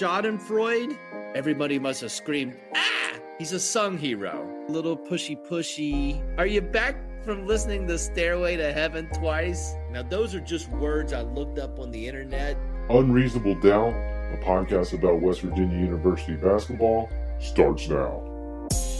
Schadenfreude, 0.00 0.96
everybody 1.34 1.78
must 1.78 2.00
have 2.00 2.10
screamed, 2.10 2.56
ah! 2.74 3.12
He's 3.38 3.52
a 3.52 3.60
sung 3.60 3.98
hero. 3.98 4.48
Little 4.66 4.96
pushy 4.96 5.36
pushy. 5.46 6.22
Are 6.38 6.46
you 6.46 6.62
back 6.62 6.96
from 7.22 7.46
listening 7.46 7.86
to 7.88 7.98
Stairway 7.98 8.56
to 8.56 8.72
Heaven 8.72 9.10
twice? 9.12 9.74
Now, 9.90 10.02
those 10.02 10.34
are 10.34 10.40
just 10.40 10.70
words 10.70 11.12
I 11.12 11.20
looked 11.20 11.58
up 11.58 11.78
on 11.78 11.90
the 11.90 12.08
internet. 12.08 12.56
Unreasonable 12.88 13.56
Doubt, 13.56 13.92
a 14.32 14.38
podcast 14.42 14.94
about 14.94 15.20
West 15.20 15.42
Virginia 15.42 15.76
University 15.76 16.34
basketball, 16.34 17.10
starts 17.38 17.86
now. 17.86 18.22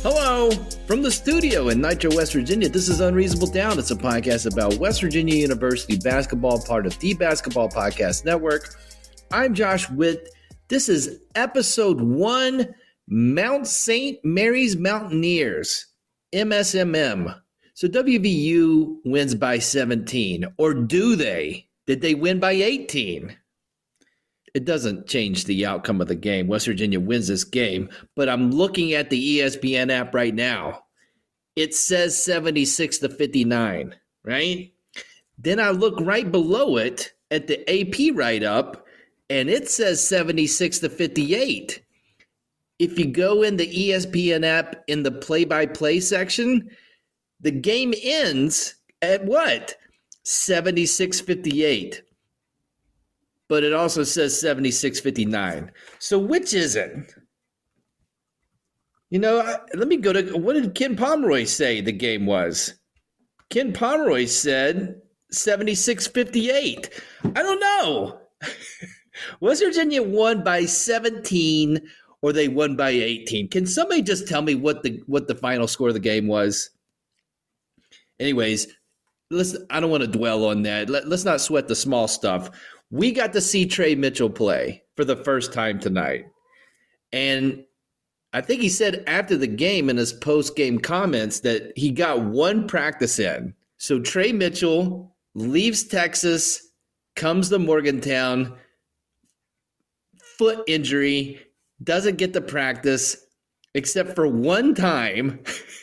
Hello 0.02 0.50
from 0.86 1.00
the 1.00 1.10
studio 1.10 1.70
in 1.70 1.80
Nitro, 1.80 2.14
West 2.14 2.34
Virginia. 2.34 2.68
This 2.68 2.90
is 2.90 3.00
Unreasonable 3.00 3.46
Doubt. 3.46 3.78
It's 3.78 3.90
a 3.90 3.96
podcast 3.96 4.52
about 4.52 4.74
West 4.74 5.00
Virginia 5.00 5.36
University 5.36 5.96
basketball, 5.96 6.60
part 6.60 6.84
of 6.84 6.98
the 6.98 7.14
Basketball 7.14 7.70
Podcast 7.70 8.26
Network. 8.26 8.74
I'm 9.32 9.54
Josh 9.54 9.88
Witt. 9.88 10.28
This 10.70 10.88
is 10.88 11.20
episode 11.34 12.00
one 12.00 12.76
Mount 13.08 13.66
St. 13.66 14.24
Mary's 14.24 14.76
Mountaineers, 14.76 15.84
MSMM. 16.32 17.40
So 17.74 17.88
WVU 17.88 18.98
wins 19.04 19.34
by 19.34 19.58
17, 19.58 20.46
or 20.58 20.74
do 20.74 21.16
they? 21.16 21.66
Did 21.88 22.02
they 22.02 22.14
win 22.14 22.38
by 22.38 22.52
18? 22.52 23.36
It 24.54 24.64
doesn't 24.64 25.08
change 25.08 25.46
the 25.46 25.66
outcome 25.66 26.00
of 26.00 26.06
the 26.06 26.14
game. 26.14 26.46
West 26.46 26.66
Virginia 26.66 27.00
wins 27.00 27.26
this 27.26 27.42
game, 27.42 27.88
but 28.14 28.28
I'm 28.28 28.52
looking 28.52 28.92
at 28.92 29.10
the 29.10 29.41
ESPN 29.41 29.91
app 29.91 30.14
right 30.14 30.34
now. 30.34 30.84
It 31.56 31.74
says 31.74 32.22
76 32.22 32.98
to 32.98 33.08
59, 33.08 33.96
right? 34.24 34.72
Then 35.36 35.58
I 35.58 35.70
look 35.70 35.98
right 36.00 36.30
below 36.30 36.76
it 36.76 37.12
at 37.32 37.48
the 37.48 37.58
AP 37.68 38.16
write 38.16 38.44
up 38.44 38.86
and 39.30 39.48
it 39.48 39.70
says 39.70 40.06
76 40.06 40.80
to 40.80 40.90
58. 40.90 41.82
If 42.80 42.98
you 42.98 43.06
go 43.06 43.42
in 43.42 43.56
the 43.56 43.66
ESPN 43.66 44.44
app 44.44 44.82
in 44.88 45.04
the 45.04 45.12
play 45.12 45.44
by 45.44 45.66
play 45.66 46.00
section, 46.00 46.68
the 47.40 47.52
game 47.52 47.94
ends 48.02 48.74
at 49.00 49.24
what? 49.24 49.76
76 50.24 51.20
58. 51.20 52.02
But 53.48 53.62
it 53.64 53.72
also 53.72 54.02
says 54.02 54.38
76 54.40 55.00
59. 55.00 55.70
So 56.00 56.19
which 56.19 56.52
is 56.52 56.74
it? 56.74 57.14
You 59.10 59.19
know, 59.19 59.58
let 59.74 59.88
me 59.88 59.96
go 59.96 60.12
to 60.12 60.36
what 60.38 60.54
did 60.54 60.74
Ken 60.74 60.96
Pomeroy 60.96 61.44
say 61.44 61.80
the 61.80 61.92
game 61.92 62.26
was? 62.26 62.74
Ken 63.48 63.72
Pomeroy 63.72 64.26
said 64.26 65.00
76 65.30 66.06
58. 66.08 66.90
I 67.24 67.42
don't 67.42 67.60
know. 67.60 68.20
West 69.41 69.62
Virginia 69.62 70.03
won 70.03 70.42
by 70.42 70.64
17 70.64 71.81
or 72.22 72.32
they 72.32 72.48
won 72.48 72.76
by 72.76 72.91
18. 72.91 73.48
Can 73.48 73.66
somebody 73.66 74.03
just 74.03 74.28
tell 74.28 74.42
me 74.42 74.54
what 74.54 74.82
the 74.82 75.03
what 75.06 75.28
the 75.28 75.34
final 75.34 75.66
score 75.66 75.88
of 75.88 75.94
the 75.94 76.00
game 76.00 76.26
was? 76.26 76.70
Anyways, 78.19 78.69
let's 79.31 79.56
I 79.70 79.81
don't 79.81 79.91
want 79.91 80.03
to 80.03 80.06
dwell 80.06 80.44
on 80.47 80.62
that. 80.62 80.91
Let, 80.91 81.08
let's 81.08 81.25
not 81.25 81.41
sweat 81.41 81.69
the 81.69 81.75
small 81.75 82.08
stuff. 82.08 82.50
We 82.91 83.12
got 83.12 83.32
to 83.32 83.41
see 83.41 83.66
Tre 83.66 83.94
Mitchell 83.94 84.31
play 84.31 84.82
for 84.97 85.04
the 85.04 85.16
first 85.16 85.52
time 85.52 85.78
tonight. 85.78 86.26
And 87.12 87.64
I 88.32 88.41
think 88.41 88.60
he 88.60 88.69
said 88.69 89.02
after 89.06 89.37
the 89.37 89.47
game 89.47 89.88
in 89.88 89.97
his 89.97 90.12
post 90.12 90.56
game 90.56 90.78
comments 90.78 91.41
that 91.41 91.72
he 91.76 91.91
got 91.91 92.20
one 92.20 92.69
practice 92.69 93.19
in. 93.19 93.54
So 93.78 93.98
Tre 93.98 94.32
Mitchell 94.32 95.14
leaves 95.34 95.84
Texas, 95.84 96.69
comes 97.16 97.48
to 97.48 97.58
Morgantown, 97.58 98.56
foot 100.40 100.64
injury, 100.66 101.38
doesn't 101.84 102.16
get 102.16 102.32
to 102.32 102.40
practice 102.40 103.26
except 103.74 104.14
for 104.14 104.26
one 104.26 104.74
time. 104.74 105.38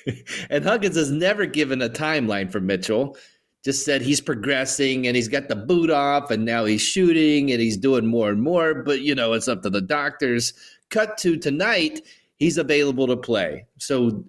and 0.50 0.64
Huggins 0.64 0.96
has 0.96 1.12
never 1.12 1.46
given 1.46 1.80
a 1.80 1.90
timeline 1.90 2.52
for 2.52 2.60
Mitchell. 2.60 3.16
Just 3.64 3.86
said 3.86 4.02
he's 4.02 4.20
progressing 4.20 5.06
and 5.06 5.16
he's 5.16 5.28
got 5.28 5.48
the 5.48 5.56
boot 5.56 5.92
off 5.92 6.32
and 6.32 6.44
now 6.44 6.66
he's 6.66 6.82
shooting 6.82 7.52
and 7.52 7.62
he's 7.62 7.78
doing 7.78 8.08
more 8.08 8.32
and 8.32 8.42
more. 8.42 8.74
But, 8.74 9.02
you 9.02 9.14
know, 9.14 9.34
it's 9.34 9.48
up 9.48 9.62
to 9.62 9.70
the 9.70 9.80
doctors. 9.80 10.54
Cut 10.90 11.20
to 11.20 11.38
tonight, 11.38 12.02
he's 12.38 12.58
available 12.58 13.06
to 13.06 13.16
play. 13.16 13.68
So 13.78 14.26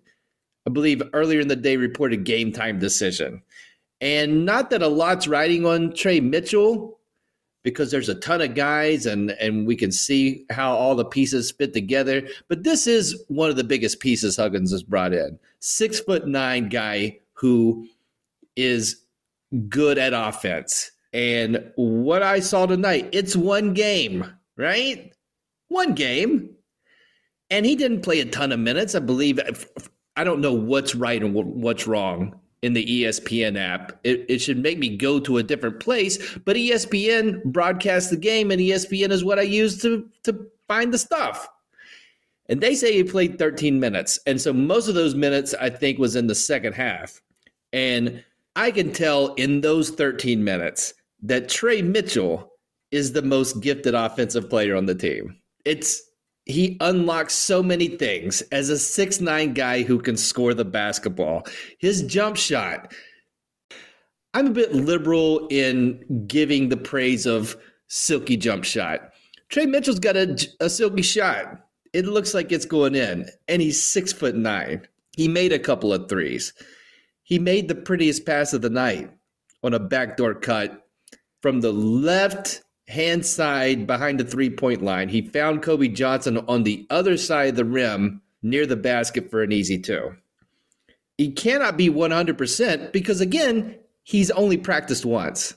I 0.67 0.71
believe 0.71 1.03
earlier 1.15 1.41
in 1.41 1.49
the 1.49 1.57
day 1.57 1.79
reported 1.79 2.25
game 2.25 2.53
time 2.53 2.79
decision. 2.79 3.41
And 4.03 4.45
not 4.45 4.69
that 4.71 4.83
a 4.83 4.89
lot's 4.89 5.27
riding 5.27 5.65
on 5.65 5.95
Tre 5.95 6.21
Mitchell, 6.21 6.98
because 7.71 7.91
there's 7.91 8.09
a 8.09 8.15
ton 8.17 8.41
of 8.41 8.55
guys 8.55 9.07
and 9.07 9.31
and 9.33 9.67
we 9.67 9.77
can 9.77 9.93
see 9.93 10.45
how 10.51 10.75
all 10.75 10.95
the 10.95 11.05
pieces 11.05 11.51
fit 11.51 11.73
together. 11.73 12.27
But 12.49 12.65
this 12.65 12.87
is 12.87 13.25
one 13.29 13.51
of 13.51 13.57
the 13.57 13.65
biggest 13.65 14.01
pieces 14.01 14.37
Huggins 14.37 14.73
has 14.73 14.83
brought 14.83 15.13
in. 15.13 15.39
Six 15.61 16.01
foot 16.01 16.27
nine 16.27 16.69
guy 16.69 17.19
who 17.35 17.87
is 18.57 19.05
good 19.69 19.99
at 19.99 20.13
offense. 20.13 20.91
And 21.13 21.73
what 21.77 22.23
I 22.23 22.41
saw 22.41 22.67
tonight, 22.67 23.09
it's 23.13 23.35
one 23.35 23.73
game, 23.73 24.31
right? 24.57 25.13
One 25.69 25.95
game. 25.95 26.51
And 27.51 27.65
he 27.65 27.77
didn't 27.77 28.03
play 28.03 28.21
a 28.21 28.27
ton 28.27 28.53
of 28.53 28.61
minutes. 28.61 28.95
I 28.95 28.99
believe 28.99 29.41
I 30.17 30.25
don't 30.25 30.41
know 30.41 30.53
what's 30.53 30.95
right 30.95 31.23
and 31.23 31.33
what's 31.35 31.87
wrong 31.87 32.39
in 32.63 32.73
the 32.73 32.85
ESPN 32.85 33.59
app. 33.59 33.99
It, 34.05 34.25
it 34.29 34.39
should 34.39 34.59
make 34.59 34.79
me 34.79 34.97
go 34.97 35.21
to 35.21 35.39
a 35.39 35.43
different 35.43 35.81
place, 35.81 36.37
but 36.45 36.57
ESPN 36.57 37.45
broadcasts 37.45 38.11
the 38.11 38.17
game, 38.17 38.51
and 38.51 38.61
ESPN 38.61 39.11
is 39.11 39.25
what 39.25 39.39
I 39.39 39.43
use 39.43 39.81
to 39.83 40.09
to 40.25 40.47
find 40.67 40.93
the 40.93 40.99
stuff. 40.99 41.49
And 42.51 42.61
they 42.61 42.75
say 42.75 42.95
he 42.95 43.05
played 43.05 43.39
13 43.39 43.79
minutes, 43.79 44.19
and 44.27 44.41
so 44.41 44.53
most 44.53 44.89
of 44.89 44.95
those 44.95 45.15
minutes 45.15 45.55
I 45.55 45.71
think 45.71 45.99
was 45.99 46.17
in 46.17 46.27
the 46.27 46.35
second 46.35 46.75
half. 46.75 47.21
And 47.73 48.25
I 48.57 48.71
can 48.71 48.93
tell 48.93 49.35
in 49.35 49.61
those 49.61 49.91
13 49.91 50.43
minutes 50.43 50.95
that 51.23 51.49
Tre 51.49 51.83
Mitchell 51.83 52.53
is 52.91 53.13
the 53.13 53.23
most 53.23 53.61
gifted 53.61 53.95
offensive 53.95 54.49
player 54.49 54.75
on 54.75 54.87
the 54.87 54.95
team. 54.95 55.37
It's 55.65 56.08
he 56.49 56.79
unlocks 56.81 57.35
so 57.35 57.63
many 57.63 57.89
things 57.89 58.41
as 58.53 58.71
a 58.71 58.79
six 58.79 59.21
nine 59.21 59.53
guy 59.53 59.83
who 59.83 60.01
can 60.01 60.17
score 60.17 60.55
the 60.55 60.65
basketball. 60.65 61.47
His 61.79 62.03
jump 62.03 62.37
shot. 62.37 62.93
I'm 64.33 64.49
a 64.49 64.51
bit 64.51 64.75
liberal 64.75 65.47
in 65.49 66.25
giving 66.27 66.69
the 66.69 66.77
praise 66.77 67.27
of 67.27 67.57
silky 67.89 68.37
jump 68.37 68.65
shot. 68.65 69.13
Tre 69.51 69.67
Mitchell's 69.67 69.99
got 69.99 70.17
a, 70.17 70.49
a 70.61 70.71
silky 70.71 71.03
shot. 71.03 71.67
It 71.93 72.07
looks 72.07 72.35
like 72.35 72.51
it's 72.51 72.67
going 72.67 72.95
in, 72.95 73.29
and 73.47 73.63
he's 73.63 73.83
six 73.83 74.13
foot 74.13 74.35
nine. 74.35 74.87
He 75.17 75.29
made 75.29 75.53
a 75.53 75.59
couple 75.59 75.93
of 75.93 76.09
threes. 76.09 76.53
He 77.23 77.39
made 77.39 77.69
the 77.69 77.75
prettiest 77.75 78.25
pass 78.25 78.53
of 78.55 78.63
the 78.63 78.71
night 78.71 79.11
on 79.63 79.75
a 79.75 79.79
backdoor 79.79 80.35
cut 80.35 80.87
from 81.43 81.61
the 81.61 81.73
left 81.73 82.63
hand 82.89 83.25
side 83.25 83.87
behind 83.87 84.19
the 84.19 84.25
three 84.25 84.51
point 84.51 84.83
line. 84.83 85.09
He 85.09 85.23
found 85.23 85.63
Kobe 85.63 85.89
Johnson 85.89 86.39
on 86.49 86.65
the 86.65 86.87
other 86.91 87.17
side 87.17 87.51
of 87.51 87.57
the 87.57 87.65
rim 87.65 88.23
near 88.43 88.67
the 88.67 88.77
basket 88.77 89.31
for 89.31 89.43
an 89.43 89.53
easy 89.53 89.79
two. 89.79 90.15
he 91.19 91.33
cannot 91.33 91.77
be 91.77 91.91
100% 91.91 92.93
because, 92.93 93.21
again, 93.21 93.77
he's 94.05 94.31
only 94.31 94.57
practiced 94.57 95.05
once. 95.05 95.55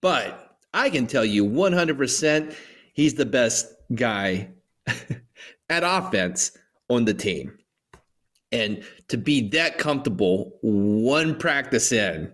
But 0.00 0.56
I 0.72 0.88
can 0.90 1.06
tell 1.06 1.24
you 1.24 1.44
100% 1.44 2.54
he's 2.92 3.14
the 3.14 3.26
best 3.26 3.72
guy 3.94 4.50
at 5.68 5.82
offense 5.84 6.56
on 6.88 7.04
the 7.04 7.14
team. 7.14 7.58
And 8.52 8.84
to 9.08 9.18
be 9.18 9.48
that 9.50 9.78
comfortable 9.78 10.56
one 10.62 11.36
practice 11.36 11.90
in, 11.90 12.32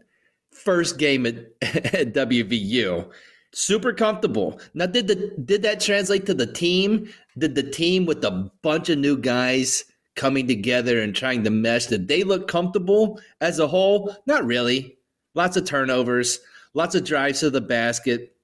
first 0.52 0.98
game 0.98 1.24
at, 1.24 1.36
at 1.62 2.12
WVU, 2.12 3.10
super 3.52 3.92
comfortable. 3.92 4.60
Now, 4.74 4.86
did 4.86 5.08
the 5.08 5.34
did 5.44 5.62
that 5.62 5.80
translate 5.80 6.26
to 6.26 6.34
the 6.34 6.46
team? 6.46 7.08
Did 7.38 7.54
the 7.54 7.62
team 7.62 8.06
with 8.06 8.24
a 8.24 8.50
bunch 8.62 8.88
of 8.88 8.98
new 8.98 9.16
guys 9.16 9.84
coming 10.20 10.46
together 10.46 11.00
and 11.00 11.14
trying 11.14 11.44
to 11.44 11.50
mesh, 11.50 11.86
did 11.86 12.08
they 12.08 12.24
look 12.24 12.48
comfortable 12.48 13.20
as 13.40 13.58
a 13.58 13.66
whole? 13.66 14.14
Not 14.26 14.44
really. 14.44 14.98
Lots 15.34 15.56
of 15.56 15.64
turnovers, 15.64 16.40
lots 16.74 16.94
of 16.94 17.04
drives 17.04 17.40
to 17.40 17.50
the 17.50 17.60
basket, 17.60 18.36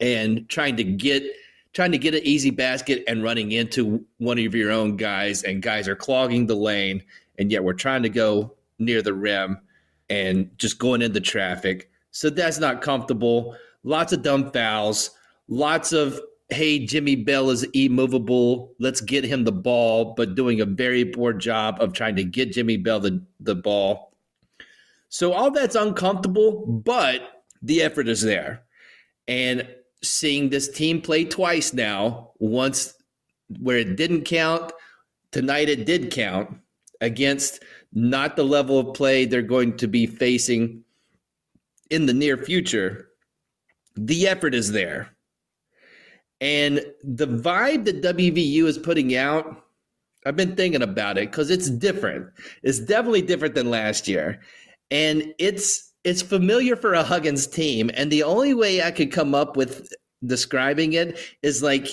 and 0.00 0.48
trying 0.48 0.76
to 0.76 0.84
get 0.84 1.24
trying 1.72 1.92
to 1.92 1.98
get 1.98 2.14
an 2.14 2.22
easy 2.22 2.50
basket 2.50 3.02
and 3.08 3.24
running 3.24 3.50
into 3.50 4.04
one 4.18 4.38
of 4.38 4.54
your 4.54 4.70
own 4.70 4.96
guys, 4.96 5.42
and 5.42 5.60
guys 5.60 5.88
are 5.88 5.96
clogging 5.96 6.46
the 6.46 6.54
lane, 6.54 7.02
and 7.38 7.50
yet 7.50 7.64
we're 7.64 7.72
trying 7.72 8.02
to 8.02 8.08
go 8.08 8.54
near 8.78 9.02
the 9.02 9.12
rim 9.12 9.58
and 10.08 10.50
just 10.56 10.78
going 10.78 11.02
into 11.02 11.20
traffic. 11.20 11.90
So 12.12 12.30
that's 12.30 12.58
not 12.58 12.80
comfortable. 12.80 13.56
Lots 13.84 14.12
of 14.12 14.22
dumb 14.22 14.50
fouls, 14.50 15.10
lots 15.46 15.92
of 15.92 16.20
hey, 16.50 16.84
Jimmy 16.84 17.16
Bell 17.16 17.50
is 17.50 17.64
immovable. 17.74 18.74
Let's 18.78 19.00
get 19.00 19.24
him 19.24 19.44
the 19.44 19.52
ball, 19.52 20.14
but 20.14 20.34
doing 20.34 20.60
a 20.60 20.66
very 20.66 21.04
poor 21.04 21.32
job 21.32 21.78
of 21.80 21.92
trying 21.92 22.16
to 22.16 22.24
get 22.24 22.52
Jimmy 22.52 22.76
Bell 22.76 23.00
the, 23.00 23.22
the 23.40 23.54
ball. 23.54 24.12
So 25.08 25.32
all 25.32 25.50
that's 25.50 25.74
uncomfortable, 25.74 26.66
but 26.66 27.44
the 27.62 27.82
effort 27.82 28.08
is 28.08 28.22
there. 28.22 28.62
And 29.26 29.66
seeing 30.02 30.50
this 30.50 30.68
team 30.68 31.00
play 31.00 31.24
twice 31.24 31.72
now, 31.72 32.32
once 32.38 32.94
where 33.60 33.78
it 33.78 33.96
didn't 33.96 34.24
count, 34.24 34.72
tonight 35.30 35.68
it 35.68 35.86
did 35.86 36.10
count 36.10 36.58
against 37.00 37.62
not 37.92 38.36
the 38.36 38.44
level 38.44 38.78
of 38.78 38.94
play 38.94 39.24
they're 39.24 39.42
going 39.42 39.76
to 39.76 39.86
be 39.86 40.06
facing 40.06 40.82
in 41.90 42.06
the 42.06 42.14
near 42.14 42.36
future. 42.36 43.08
The 43.96 44.26
effort 44.26 44.54
is 44.54 44.72
there. 44.72 45.10
And 46.40 46.84
the 47.02 47.26
vibe 47.26 47.84
that 47.84 48.02
WVU 48.02 48.64
is 48.64 48.78
putting 48.78 49.16
out, 49.16 49.64
I've 50.26 50.36
been 50.36 50.56
thinking 50.56 50.82
about 50.82 51.18
it 51.18 51.30
because 51.30 51.50
it's 51.50 51.70
different. 51.70 52.26
It's 52.62 52.80
definitely 52.80 53.22
different 53.22 53.54
than 53.54 53.70
last 53.70 54.08
year. 54.08 54.40
And 54.90 55.34
it's 55.38 55.92
it's 56.04 56.20
familiar 56.20 56.76
for 56.76 56.92
a 56.92 57.02
Huggins 57.02 57.46
team. 57.46 57.90
And 57.94 58.10
the 58.12 58.22
only 58.22 58.52
way 58.52 58.82
I 58.82 58.90
could 58.90 59.10
come 59.10 59.34
up 59.34 59.56
with 59.56 59.88
describing 60.26 60.92
it 60.94 61.18
is 61.42 61.62
like 61.62 61.88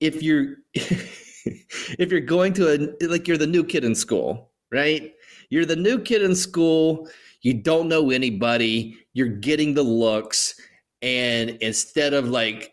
if 0.00 0.22
you're 0.22 0.56
if 0.74 2.10
you're 2.10 2.20
going 2.20 2.52
to 2.54 2.74
a 2.74 3.06
like 3.06 3.26
you're 3.28 3.38
the 3.38 3.46
new 3.46 3.64
kid 3.64 3.84
in 3.84 3.94
school, 3.94 4.50
right? 4.70 5.12
You're 5.50 5.66
the 5.66 5.76
new 5.76 5.98
kid 5.98 6.22
in 6.22 6.34
school, 6.34 7.08
you 7.42 7.54
don't 7.54 7.88
know 7.88 8.10
anybody, 8.10 8.96
you're 9.12 9.28
getting 9.28 9.74
the 9.74 9.82
looks, 9.82 10.58
and 11.04 11.50
instead 11.60 12.14
of 12.14 12.28
like 12.28 12.72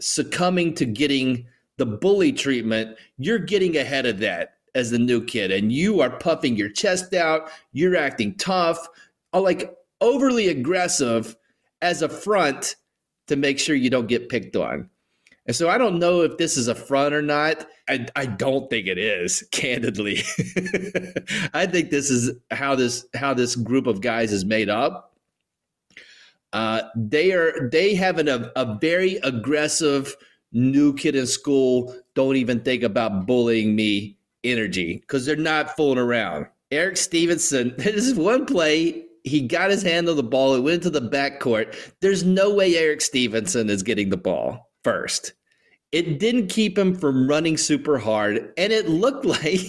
succumbing 0.00 0.74
to 0.74 0.84
getting 0.84 1.46
the 1.78 1.86
bully 1.86 2.30
treatment, 2.30 2.96
you're 3.16 3.38
getting 3.38 3.78
ahead 3.78 4.04
of 4.04 4.18
that 4.18 4.56
as 4.74 4.90
the 4.90 4.98
new 4.98 5.24
kid 5.24 5.50
and 5.50 5.72
you 5.72 6.02
are 6.02 6.10
puffing 6.10 6.56
your 6.56 6.68
chest 6.68 7.14
out, 7.14 7.50
you're 7.72 7.96
acting 7.96 8.34
tough, 8.34 8.86
uh, 9.32 9.40
like 9.40 9.74
overly 10.02 10.48
aggressive 10.48 11.34
as 11.80 12.02
a 12.02 12.08
front 12.08 12.76
to 13.28 13.34
make 13.34 13.58
sure 13.58 13.74
you 13.74 13.88
don't 13.88 14.08
get 14.08 14.28
picked 14.28 14.56
on. 14.56 14.90
And 15.46 15.56
so 15.56 15.70
I 15.70 15.78
don't 15.78 15.98
know 15.98 16.20
if 16.20 16.36
this 16.36 16.58
is 16.58 16.68
a 16.68 16.74
front 16.74 17.14
or 17.14 17.22
not. 17.22 17.66
I, 17.88 18.06
I 18.14 18.26
don't 18.26 18.68
think 18.68 18.88
it 18.88 18.98
is, 18.98 19.42
candidly. 19.52 20.18
I 21.54 21.66
think 21.66 21.88
this 21.88 22.10
is 22.10 22.30
how 22.50 22.74
this 22.74 23.06
how 23.14 23.32
this 23.32 23.56
group 23.56 23.86
of 23.86 24.02
guys 24.02 24.34
is 24.34 24.44
made 24.44 24.68
up. 24.68 25.09
Uh, 26.52 26.82
they 26.96 27.32
are 27.32 27.68
they 27.70 27.94
have 27.94 28.18
an, 28.18 28.28
a, 28.28 28.50
a 28.56 28.78
very 28.80 29.16
aggressive 29.16 30.16
new 30.52 30.94
kid 30.94 31.14
in 31.14 31.26
school. 31.26 31.94
Don't 32.14 32.36
even 32.36 32.60
think 32.60 32.82
about 32.82 33.26
bullying 33.26 33.76
me 33.76 34.16
energy 34.42 34.96
because 34.96 35.26
they're 35.26 35.36
not 35.36 35.76
fooling 35.76 35.98
around. 35.98 36.46
Erik 36.70 36.96
Stevenson, 36.96 37.74
this 37.78 38.06
is 38.06 38.14
one 38.14 38.46
play 38.46 39.04
he 39.24 39.46
got 39.46 39.70
his 39.70 39.82
hand 39.82 40.08
on 40.08 40.16
the 40.16 40.22
ball. 40.22 40.54
It 40.54 40.62
went 40.62 40.82
to 40.84 40.90
the 40.90 41.02
backcourt. 41.02 41.76
There's 42.00 42.24
no 42.24 42.54
way 42.54 42.74
Erik 42.76 43.00
Stevenson 43.00 43.68
is 43.68 43.82
getting 43.82 44.10
the 44.10 44.16
ball 44.16 44.70
first. 44.82 45.34
It 45.92 46.20
didn't 46.20 46.48
keep 46.48 46.78
him 46.78 46.94
from 46.94 47.28
running 47.28 47.56
super 47.56 47.98
hard, 47.98 48.52
and 48.56 48.72
it 48.72 48.88
looked 48.88 49.24
like 49.26 49.60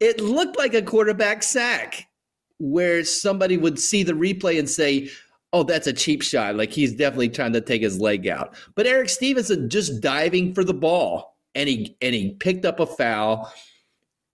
it 0.00 0.20
looked 0.20 0.58
like 0.58 0.74
a 0.74 0.82
quarterback 0.82 1.42
sack 1.42 2.08
where 2.58 3.04
somebody 3.04 3.56
would 3.56 3.78
see 3.78 4.02
the 4.02 4.12
replay 4.12 4.58
and 4.58 4.70
say, 4.70 5.10
"Oh, 5.52 5.62
that's 5.62 5.86
a 5.86 5.92
cheap 5.92 6.22
shot." 6.22 6.56
Like 6.56 6.72
he's 6.72 6.94
definitely 6.94 7.28
trying 7.30 7.52
to 7.54 7.60
take 7.60 7.82
his 7.82 8.00
leg 8.00 8.26
out. 8.26 8.54
But 8.74 8.86
Erik 8.86 9.08
Stevenson 9.08 9.68
just 9.68 10.00
diving 10.00 10.54
for 10.54 10.64
the 10.64 10.74
ball, 10.74 11.36
and 11.54 11.68
he 11.68 11.96
and 12.00 12.14
he 12.14 12.32
picked 12.34 12.64
up 12.64 12.80
a 12.80 12.86
foul. 12.86 13.52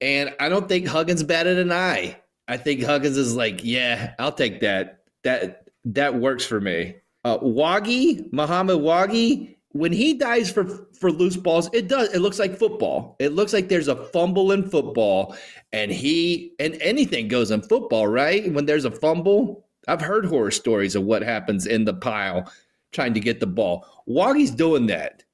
And 0.01 0.35
I 0.39 0.49
don't 0.49 0.69
think 0.69 0.87
Huggins 0.87 1.23
batted 1.25 1.59
an 1.59 1.73
eye. 1.73 2.19
I 2.47 2.57
think 2.57 2.83
Huggins 2.83 3.17
is 3.17 3.35
like, 3.35 3.65
yeah, 3.65 4.15
I'll 4.19 4.33
take 4.33 4.61
that. 4.61 5.01
That 5.25 5.69
that 5.85 6.15
works 6.15 6.47
for 6.47 6.61
me. 6.61 6.97
Uh, 7.25 7.39
Wague, 7.43 8.33
Mohamed 8.33 8.81
Wague, 8.81 9.57
when 9.73 9.93
he 9.93 10.15
dives 10.15 10.51
for 10.51 10.65
for 10.99 11.13
loose 11.13 11.37
balls, 11.37 11.69
it 11.73 11.89
does. 11.89 12.13
It 12.15 12.21
looks 12.21 12.39
like 12.39 12.59
football. 12.59 13.17
It 13.19 13.33
looks 13.33 13.53
like 13.53 13.69
there's 13.69 13.89
a 13.89 13.97
fumble 13.97 14.53
in 14.53 14.69
football, 14.69 15.37
and 15.73 15.91
he 15.91 16.53
and 16.59 16.77
anything 16.81 17.29
goes 17.29 17.51
in 17.51 17.63
football, 17.63 18.07
right? 18.07 18.51
When 18.53 18.67
there's 18.67 18.85
a 18.85 18.91
fumble, 18.91 19.68
I've 19.89 20.01
heard 20.01 20.27
horror 20.27 20.51
stories 20.51 20.95
of 20.95 21.05
what 21.05 21.23
happens 21.23 21.67
in 21.67 21.85
the 21.85 21.95
pile 21.95 22.51
trying 22.93 23.15
to 23.15 23.21
get 23.21 23.41
the 23.41 23.47
ball. 23.47 23.87
Wague's 24.07 24.51
doing 24.51 24.87
that. 24.87 25.25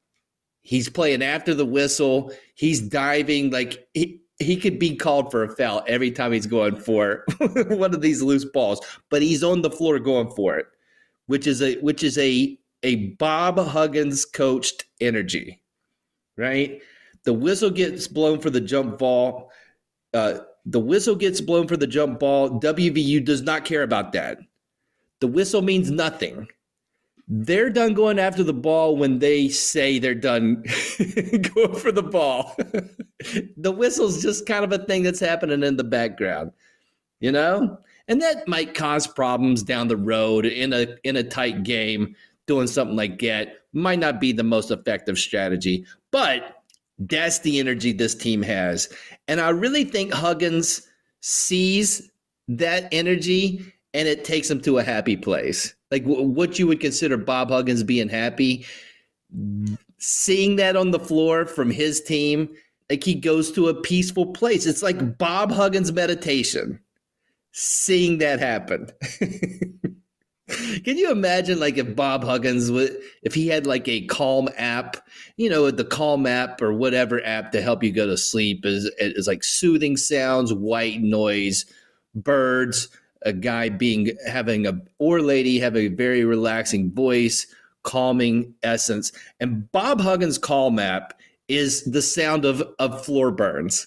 He's 0.62 0.88
playing 0.88 1.22
after 1.22 1.54
the 1.54 1.66
whistle. 1.66 2.32
He's 2.54 2.80
diving 2.80 3.50
like 3.50 3.86
he, 3.94 4.20
he 4.38 4.56
could 4.56 4.78
be 4.78 4.96
called 4.96 5.30
for 5.30 5.44
a 5.44 5.54
foul 5.54 5.84
every 5.86 6.10
time 6.10 6.32
he's 6.32 6.46
going 6.46 6.76
for 6.76 7.24
one 7.38 7.94
of 7.94 8.00
these 8.00 8.22
loose 8.22 8.44
balls, 8.44 8.80
but 9.10 9.22
he's 9.22 9.44
on 9.44 9.62
the 9.62 9.70
floor 9.70 9.98
going 9.98 10.30
for 10.30 10.56
it, 10.56 10.66
which 11.26 11.46
is 11.46 11.60
a 11.62 11.76
which 11.80 12.02
is 12.02 12.16
a 12.18 12.58
a 12.82 12.96
Bob 13.16 13.58
Huggins 13.58 14.24
coached 14.24 14.84
energy, 15.00 15.62
right? 16.36 16.80
The 17.24 17.32
whistle 17.32 17.70
gets 17.70 18.08
blown 18.08 18.40
for 18.40 18.50
the 18.50 18.60
jump 18.60 18.98
ball. 18.98 19.50
Uh, 20.12 20.40
the 20.66 20.80
whistle 20.80 21.14
gets 21.14 21.40
blown 21.40 21.68
for 21.68 21.76
the 21.76 21.86
jump 21.86 22.20
ball. 22.20 22.60
WVU 22.60 23.24
does 23.24 23.42
not 23.42 23.64
care 23.64 23.82
about 23.82 24.12
that. 24.12 24.38
The 25.20 25.28
whistle 25.28 25.62
means 25.62 25.90
nothing 25.90 26.48
they're 27.28 27.70
done 27.70 27.94
going 27.94 28.18
after 28.18 28.42
the 28.42 28.52
ball 28.52 28.96
when 28.96 29.18
they 29.18 29.48
say 29.48 29.98
they're 29.98 30.14
done 30.14 30.62
going 31.54 31.74
for 31.74 31.90
the 31.90 32.02
ball. 32.02 32.54
the 33.56 33.72
whistle's 33.72 34.22
just 34.22 34.46
kind 34.46 34.64
of 34.64 34.72
a 34.72 34.84
thing 34.84 35.02
that's 35.02 35.20
happening 35.20 35.62
in 35.62 35.76
the 35.76 35.84
background, 35.84 36.52
you 37.20 37.32
know? 37.32 37.78
And 38.08 38.20
that 38.20 38.46
might 38.46 38.74
cause 38.74 39.06
problems 39.06 39.62
down 39.62 39.88
the 39.88 39.96
road 39.96 40.44
in 40.44 40.74
a 40.74 40.96
in 41.04 41.16
a 41.16 41.22
tight 41.22 41.62
game. 41.62 42.14
Doing 42.46 42.66
something 42.66 42.94
like 42.94 43.20
that 43.20 43.60
might 43.72 43.98
not 43.98 44.20
be 44.20 44.30
the 44.30 44.44
most 44.44 44.70
effective 44.70 45.16
strategy, 45.16 45.86
but 46.10 46.62
that's 47.08 47.40
the 47.40 47.58
energy 47.58 47.92
this 47.92 48.14
team 48.14 48.42
has. 48.42 48.88
And 49.28 49.40
I 49.40 49.50
really 49.50 49.84
think 49.84 50.12
Huggins 50.12 50.86
sees 51.20 52.10
that 52.48 52.88
energy 52.92 53.72
and 53.94 54.08
it 54.08 54.24
takes 54.24 54.50
him 54.50 54.60
to 54.62 54.78
a 54.78 54.82
happy 54.82 55.16
place 55.16 55.74
like 55.94 56.04
w- 56.04 56.26
what 56.26 56.58
you 56.58 56.66
would 56.66 56.80
consider 56.80 57.16
Bob 57.16 57.50
Huggins 57.50 57.84
being 57.84 58.08
happy. 58.08 58.66
Seeing 59.98 60.56
that 60.56 60.76
on 60.76 60.90
the 60.90 60.98
floor 60.98 61.46
from 61.46 61.70
his 61.70 62.00
team, 62.00 62.48
like 62.90 63.04
he 63.04 63.14
goes 63.14 63.52
to 63.52 63.68
a 63.68 63.80
peaceful 63.80 64.26
place. 64.26 64.66
It's 64.66 64.82
like 64.82 65.16
Bob 65.18 65.52
Huggins 65.52 65.92
meditation. 65.92 66.80
Seeing 67.52 68.18
that 68.18 68.40
happen. 68.40 68.88
Can 70.84 70.98
you 70.98 71.10
imagine 71.10 71.60
like 71.60 71.78
if 71.78 71.94
Bob 71.94 72.24
Huggins 72.24 72.70
would 72.70 72.96
if 73.22 73.34
he 73.34 73.48
had 73.48 73.66
like 73.66 73.88
a 73.88 74.06
calm 74.06 74.48
app, 74.56 74.96
you 75.36 75.48
know, 75.48 75.70
the 75.70 75.84
calm 75.84 76.26
app 76.26 76.60
or 76.62 76.72
whatever 76.72 77.24
app 77.24 77.52
to 77.52 77.62
help 77.62 77.82
you 77.82 77.92
go 77.92 78.06
to 78.06 78.16
sleep 78.16 78.64
is 78.64 78.90
is 78.98 79.26
like 79.26 79.44
soothing 79.44 79.96
sounds, 79.96 80.52
white 80.52 81.00
noise, 81.00 81.64
birds, 82.14 82.88
a 83.22 83.32
guy 83.32 83.68
being 83.68 84.10
having 84.26 84.66
a 84.66 84.80
or 84.98 85.20
lady 85.20 85.58
have 85.58 85.76
a 85.76 85.88
very 85.88 86.24
relaxing 86.24 86.92
voice, 86.92 87.46
calming 87.82 88.54
essence. 88.62 89.12
And 89.40 89.70
Bob 89.72 90.00
Huggins' 90.00 90.38
calm 90.38 90.78
app 90.78 91.18
is 91.48 91.84
the 91.84 92.02
sound 92.02 92.44
of 92.44 92.62
of 92.78 93.04
floor 93.04 93.30
burns 93.30 93.86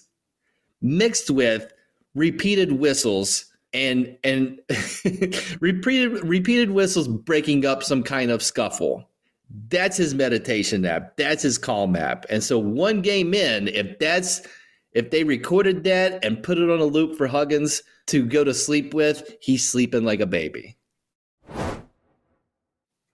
mixed 0.80 1.30
with 1.30 1.72
repeated 2.14 2.72
whistles 2.72 3.46
and 3.72 4.16
and 4.24 4.60
repeated 5.60 6.24
repeated 6.24 6.70
whistles 6.70 7.08
breaking 7.08 7.66
up 7.66 7.82
some 7.82 8.02
kind 8.02 8.30
of 8.30 8.42
scuffle. 8.42 9.08
That's 9.70 9.96
his 9.96 10.14
meditation 10.14 10.84
app. 10.84 11.16
That's 11.16 11.42
his 11.42 11.56
calm 11.56 11.96
app. 11.96 12.26
And 12.28 12.44
so 12.44 12.58
one 12.58 13.00
game 13.00 13.32
in, 13.32 13.68
if 13.68 13.98
that's 13.98 14.42
if 14.92 15.10
they 15.10 15.24
recorded 15.24 15.84
that 15.84 16.24
and 16.24 16.42
put 16.42 16.58
it 16.58 16.70
on 16.70 16.80
a 16.80 16.84
loop 16.84 17.16
for 17.16 17.26
Huggins 17.26 17.82
to 18.06 18.24
go 18.26 18.44
to 18.44 18.54
sleep 18.54 18.94
with, 18.94 19.36
he's 19.40 19.68
sleeping 19.68 20.04
like 20.04 20.20
a 20.20 20.26
baby. 20.26 20.76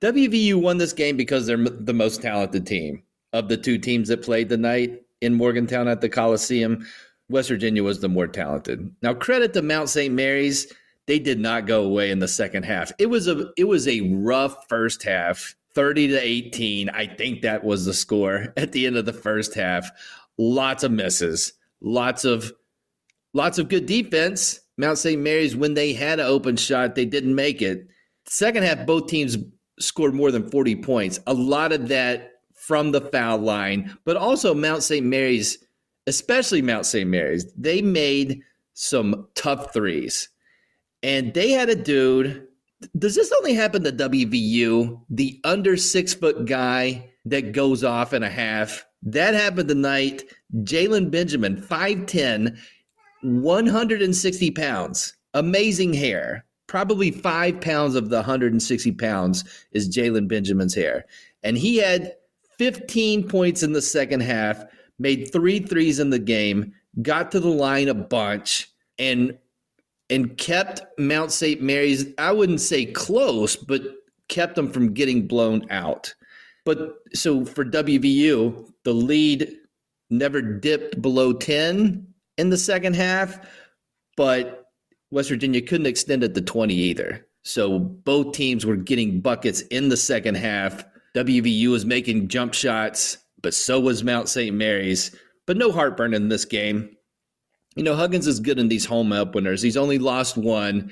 WVU 0.00 0.56
won 0.56 0.78
this 0.78 0.92
game 0.92 1.16
because 1.16 1.46
they're 1.46 1.56
the 1.56 1.94
most 1.94 2.20
talented 2.20 2.66
team 2.66 3.02
of 3.32 3.48
the 3.48 3.56
two 3.56 3.78
teams 3.78 4.08
that 4.08 4.22
played 4.22 4.48
the 4.48 4.56
night 4.56 5.02
in 5.20 5.34
Morgantown 5.34 5.88
at 5.88 6.00
the 6.00 6.08
Coliseum. 6.08 6.86
West 7.28 7.48
Virginia 7.48 7.82
was 7.82 8.00
the 8.00 8.08
more 8.08 8.26
talented. 8.26 8.94
Now, 9.02 9.14
credit 9.14 9.52
to 9.54 9.62
Mount 9.62 9.88
St. 9.88 10.14
Mary's; 10.14 10.72
they 11.06 11.18
did 11.18 11.38
not 11.38 11.66
go 11.66 11.84
away 11.84 12.10
in 12.10 12.18
the 12.18 12.28
second 12.28 12.64
half. 12.64 12.92
It 12.98 13.06
was 13.06 13.28
a 13.28 13.50
it 13.56 13.64
was 13.64 13.88
a 13.88 14.00
rough 14.02 14.68
first 14.68 15.02
half, 15.02 15.54
thirty 15.74 16.08
to 16.08 16.18
eighteen. 16.18 16.88
I 16.90 17.06
think 17.06 17.42
that 17.42 17.64
was 17.64 17.84
the 17.84 17.94
score 17.94 18.52
at 18.56 18.72
the 18.72 18.86
end 18.86 18.96
of 18.96 19.06
the 19.06 19.12
first 19.12 19.54
half. 19.54 19.90
Lots 20.36 20.82
of 20.82 20.92
misses, 20.92 21.52
lots 21.80 22.24
of 22.24 22.52
lots 23.32 23.58
of 23.58 23.68
good 23.68 23.86
defense. 23.86 24.60
Mount 24.76 24.98
St. 24.98 25.20
Mary's, 25.20 25.54
when 25.54 25.74
they 25.74 25.92
had 25.92 26.18
an 26.18 26.26
open 26.26 26.56
shot, 26.56 26.94
they 26.94 27.04
didn't 27.04 27.34
make 27.34 27.62
it. 27.62 27.86
Second 28.26 28.64
half, 28.64 28.86
both 28.86 29.06
teams 29.06 29.36
scored 29.78 30.14
more 30.14 30.30
than 30.32 30.50
40 30.50 30.76
points. 30.76 31.20
A 31.26 31.34
lot 31.34 31.72
of 31.72 31.88
that 31.88 32.32
from 32.54 32.90
the 32.90 33.00
foul 33.00 33.38
line, 33.38 33.96
but 34.04 34.16
also 34.16 34.54
Mount 34.54 34.82
St. 34.82 35.04
Mary's 35.04 35.63
especially 36.06 36.62
Mount 36.62 36.86
St. 36.86 37.08
Mary's, 37.08 37.52
they 37.54 37.82
made 37.82 38.42
some 38.74 39.28
tough 39.34 39.72
threes. 39.72 40.28
And 41.02 41.32
they 41.34 41.50
had 41.50 41.68
a 41.68 41.74
dude. 41.74 42.46
Does 42.98 43.14
this 43.14 43.32
only 43.38 43.54
happen 43.54 43.84
to 43.84 43.92
WVU? 43.92 45.00
The 45.10 45.40
under 45.44 45.76
six 45.76 46.14
foot 46.14 46.44
guy 46.46 47.10
that 47.24 47.52
goes 47.52 47.84
off 47.84 48.12
in 48.12 48.22
a 48.22 48.30
half. 48.30 48.84
That 49.02 49.34
happened 49.34 49.68
tonight. 49.68 50.24
Jalen 50.62 51.10
Benjamin, 51.10 51.60
5'10, 51.60 52.58
160 53.22 54.50
pounds. 54.52 55.16
Amazing 55.34 55.94
hair. 55.94 56.44
Probably 56.66 57.10
five 57.10 57.60
pounds 57.60 57.94
of 57.94 58.08
the 58.08 58.16
160 58.16 58.92
pounds 58.92 59.44
is 59.72 59.94
Jalen 59.94 60.28
Benjamin's 60.28 60.74
hair. 60.74 61.04
And 61.42 61.58
he 61.58 61.76
had 61.76 62.14
15 62.58 63.28
points 63.28 63.62
in 63.62 63.72
the 63.72 63.82
second 63.82 64.20
half 64.20 64.64
made 64.98 65.32
three 65.32 65.60
threes 65.60 65.98
in 65.98 66.10
the 66.10 66.18
game, 66.18 66.74
got 67.02 67.30
to 67.32 67.40
the 67.40 67.48
line 67.48 67.88
a 67.88 67.94
bunch, 67.94 68.70
and 68.98 69.36
and 70.10 70.36
kept 70.36 70.82
Mount 70.98 71.32
St. 71.32 71.62
Mary's, 71.62 72.06
I 72.18 72.30
wouldn't 72.30 72.60
say 72.60 72.84
close, 72.84 73.56
but 73.56 73.82
kept 74.28 74.54
them 74.54 74.70
from 74.70 74.92
getting 74.92 75.26
blown 75.26 75.66
out. 75.70 76.14
But 76.64 76.98
so 77.14 77.44
for 77.44 77.64
WVU, 77.64 78.70
the 78.84 78.92
lead 78.92 79.56
never 80.10 80.42
dipped 80.42 81.00
below 81.00 81.32
10 81.32 82.06
in 82.38 82.50
the 82.50 82.56
second 82.56 82.96
half, 82.96 83.40
but 84.16 84.70
West 85.10 85.28
Virginia 85.28 85.62
couldn't 85.62 85.86
extend 85.86 86.22
it 86.22 86.34
to 86.34 86.42
20 86.42 86.74
either. 86.74 87.26
So 87.42 87.78
both 87.78 88.32
teams 88.32 88.64
were 88.64 88.76
getting 88.76 89.20
buckets 89.20 89.60
in 89.62 89.88
the 89.88 89.96
second 89.96 90.36
half. 90.36 90.84
WVU 91.14 91.68
was 91.68 91.84
making 91.84 92.28
jump 92.28 92.54
shots 92.54 93.18
but 93.44 93.54
so 93.54 93.78
was 93.78 94.02
Mount 94.02 94.28
St. 94.28 94.56
Mary's. 94.56 95.14
But 95.46 95.58
no 95.58 95.70
heartburn 95.70 96.14
in 96.14 96.30
this 96.30 96.46
game. 96.46 96.96
You 97.76 97.82
know, 97.84 97.94
Huggins 97.94 98.26
is 98.26 98.40
good 98.40 98.58
in 98.58 98.68
these 98.68 98.86
home 98.86 99.12
openers. 99.12 99.60
He's 99.60 99.76
only 99.76 99.98
lost 99.98 100.36
one 100.38 100.90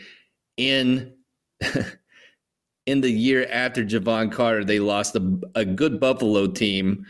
in 0.59 1.15
in 2.87 3.01
the 3.01 3.11
year 3.11 3.49
after 3.51 3.85
Jevon 3.85 4.31
Carter. 4.31 4.65
They 4.65 4.81
lost 4.81 5.17
a, 5.17 5.41
a 5.55 5.65
good 5.65 5.99
Buffalo 5.99 6.47
team, 6.47 7.07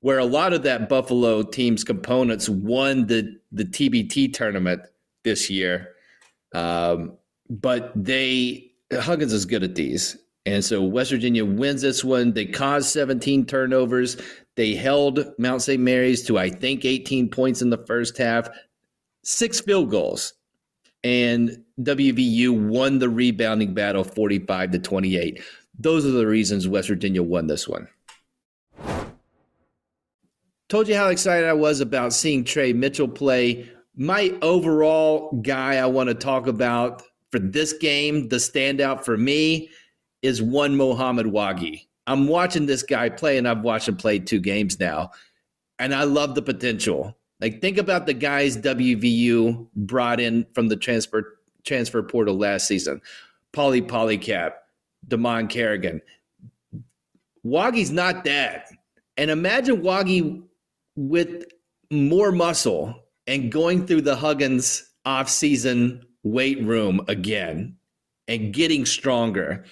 where 0.00 0.18
a 0.18 0.24
lot 0.24 0.52
of 0.52 0.62
that 0.62 0.88
Buffalo 0.88 1.42
team's 1.42 1.82
components 1.82 2.48
won 2.48 3.06
the 3.06 3.36
the 3.50 3.64
TBT 3.64 4.32
tournament 4.32 4.82
this 5.24 5.50
year. 5.50 5.88
Um, 6.54 7.14
but 7.50 7.90
they 7.96 8.70
Huggins 8.92 9.32
is 9.32 9.44
good 9.44 9.64
at 9.64 9.74
these. 9.74 10.16
And 10.46 10.64
so 10.64 10.82
West 10.82 11.10
Virginia 11.10 11.44
wins 11.44 11.82
this 11.82 12.04
one. 12.04 12.32
They 12.32 12.44
caused 12.44 12.90
17 12.90 13.46
turnovers. 13.46 14.16
They 14.56 14.74
held 14.74 15.26
Mount 15.38 15.62
St. 15.62 15.80
Mary's 15.80 16.22
to, 16.24 16.38
I 16.38 16.50
think, 16.50 16.84
18 16.84 17.30
points 17.30 17.62
in 17.62 17.70
the 17.70 17.84
first 17.86 18.18
half, 18.18 18.48
six 19.22 19.60
field 19.60 19.90
goals. 19.90 20.34
And 21.02 21.64
WVU 21.80 22.68
won 22.68 22.98
the 22.98 23.08
rebounding 23.08 23.74
battle 23.74 24.04
45 24.04 24.72
to 24.72 24.78
28. 24.78 25.42
Those 25.78 26.06
are 26.06 26.10
the 26.10 26.26
reasons 26.26 26.68
West 26.68 26.88
Virginia 26.88 27.22
won 27.22 27.46
this 27.46 27.66
one. 27.66 27.88
Told 30.68 30.88
you 30.88 30.96
how 30.96 31.08
excited 31.08 31.48
I 31.48 31.52
was 31.52 31.80
about 31.80 32.12
seeing 32.12 32.44
Tre 32.44 32.72
Mitchell 32.72 33.08
play. 33.08 33.70
My 33.96 34.36
overall 34.40 35.40
guy 35.42 35.76
I 35.76 35.86
want 35.86 36.08
to 36.08 36.14
talk 36.14 36.46
about 36.46 37.02
for 37.30 37.38
this 37.38 37.72
game, 37.74 38.28
the 38.28 38.36
standout 38.36 39.04
for 39.04 39.16
me, 39.16 39.70
is 40.24 40.40
one 40.40 40.74
Mohamed 40.74 41.26
Wague. 41.26 41.86
I'm 42.06 42.26
watching 42.28 42.64
this 42.64 42.82
guy 42.82 43.10
play, 43.10 43.36
and 43.36 43.46
I've 43.46 43.60
watched 43.60 43.88
him 43.88 43.96
play 43.96 44.18
two 44.18 44.40
games 44.40 44.80
now, 44.80 45.10
and 45.78 45.94
I 45.94 46.04
love 46.04 46.34
the 46.34 46.42
potential. 46.42 47.16
Like 47.40 47.60
think 47.60 47.76
about 47.76 48.06
the 48.06 48.14
guys 48.14 48.56
WVU 48.56 49.68
brought 49.76 50.20
in 50.20 50.46
from 50.54 50.68
the 50.68 50.76
transfer 50.76 51.38
transfer 51.64 52.02
portal 52.02 52.36
last 52.36 52.66
season: 52.66 53.02
Pauly 53.52 53.86
Paulicap, 53.86 54.52
Dimon 55.06 55.50
Carrigan. 55.50 56.00
Wague's 57.42 57.90
not 57.90 58.24
that, 58.24 58.70
and 59.18 59.30
imagine 59.30 59.82
Wague 59.82 60.42
with 60.96 61.44
more 61.90 62.32
muscle 62.32 62.94
and 63.26 63.52
going 63.52 63.86
through 63.86 64.00
the 64.00 64.16
Huggins 64.16 64.90
offseason 65.06 66.02
weight 66.22 66.62
room 66.62 67.02
again 67.08 67.76
and 68.26 68.54
getting 68.54 68.86
stronger. 68.86 69.64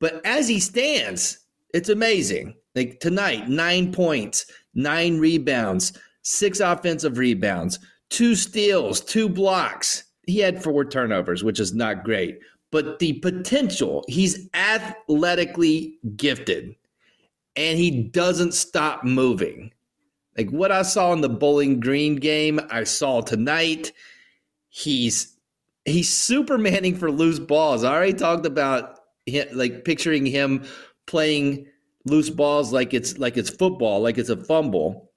But 0.00 0.24
as 0.24 0.48
he 0.48 0.58
stands, 0.58 1.38
it's 1.72 1.88
amazing. 1.88 2.54
Like 2.74 3.00
tonight, 3.00 3.48
nine 3.48 3.92
points, 3.92 4.46
nine 4.74 5.18
rebounds, 5.18 5.92
six 6.22 6.60
offensive 6.60 7.18
rebounds, 7.18 7.78
two 8.08 8.34
steals, 8.34 9.00
two 9.00 9.28
blocks. 9.28 10.04
He 10.26 10.38
had 10.38 10.62
four 10.62 10.84
turnovers, 10.84 11.44
which 11.44 11.60
is 11.60 11.74
not 11.74 12.04
great. 12.04 12.38
But 12.70 13.00
the 13.00 13.14
potential, 13.14 14.04
he's 14.08 14.48
athletically 14.54 15.98
gifted 16.16 16.74
and 17.56 17.78
he 17.78 17.90
doesn't 17.90 18.54
stop 18.54 19.02
moving. 19.04 19.72
Like 20.38 20.50
what 20.50 20.70
I 20.70 20.82
saw 20.82 21.12
in 21.12 21.20
the 21.20 21.28
Bowling 21.28 21.80
Green 21.80 22.16
game, 22.16 22.60
I 22.70 22.84
saw 22.84 23.20
tonight. 23.20 23.92
He's 24.68 25.36
he's 25.84 26.10
supermaning 26.10 26.96
for 26.96 27.10
loose 27.10 27.40
balls. 27.40 27.82
I 27.82 27.92
already 27.92 28.14
talked 28.14 28.46
about 28.46 28.99
like 29.52 29.84
picturing 29.84 30.26
him 30.26 30.64
playing 31.06 31.66
loose 32.06 32.30
balls 32.30 32.72
like 32.72 32.94
it's 32.94 33.18
like 33.18 33.36
it's 33.36 33.50
football, 33.50 34.00
like 34.00 34.18
it's 34.18 34.30
a 34.30 34.36
fumble. 34.36 35.10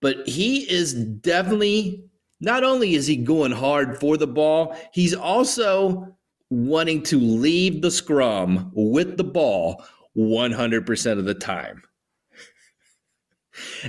But 0.00 0.26
he 0.28 0.70
is 0.70 0.94
definitely 0.94 2.04
not 2.40 2.64
only 2.64 2.94
is 2.94 3.06
he 3.06 3.16
going 3.16 3.52
hard 3.52 3.98
for 4.00 4.16
the 4.16 4.26
ball, 4.26 4.76
he's 4.92 5.14
also 5.14 6.16
wanting 6.50 7.02
to 7.04 7.18
leave 7.18 7.80
the 7.80 7.90
scrum 7.90 8.70
with 8.74 9.16
the 9.16 9.24
ball 9.24 9.82
100% 10.16 11.18
of 11.18 11.24
the 11.24 11.34
time. 11.34 11.82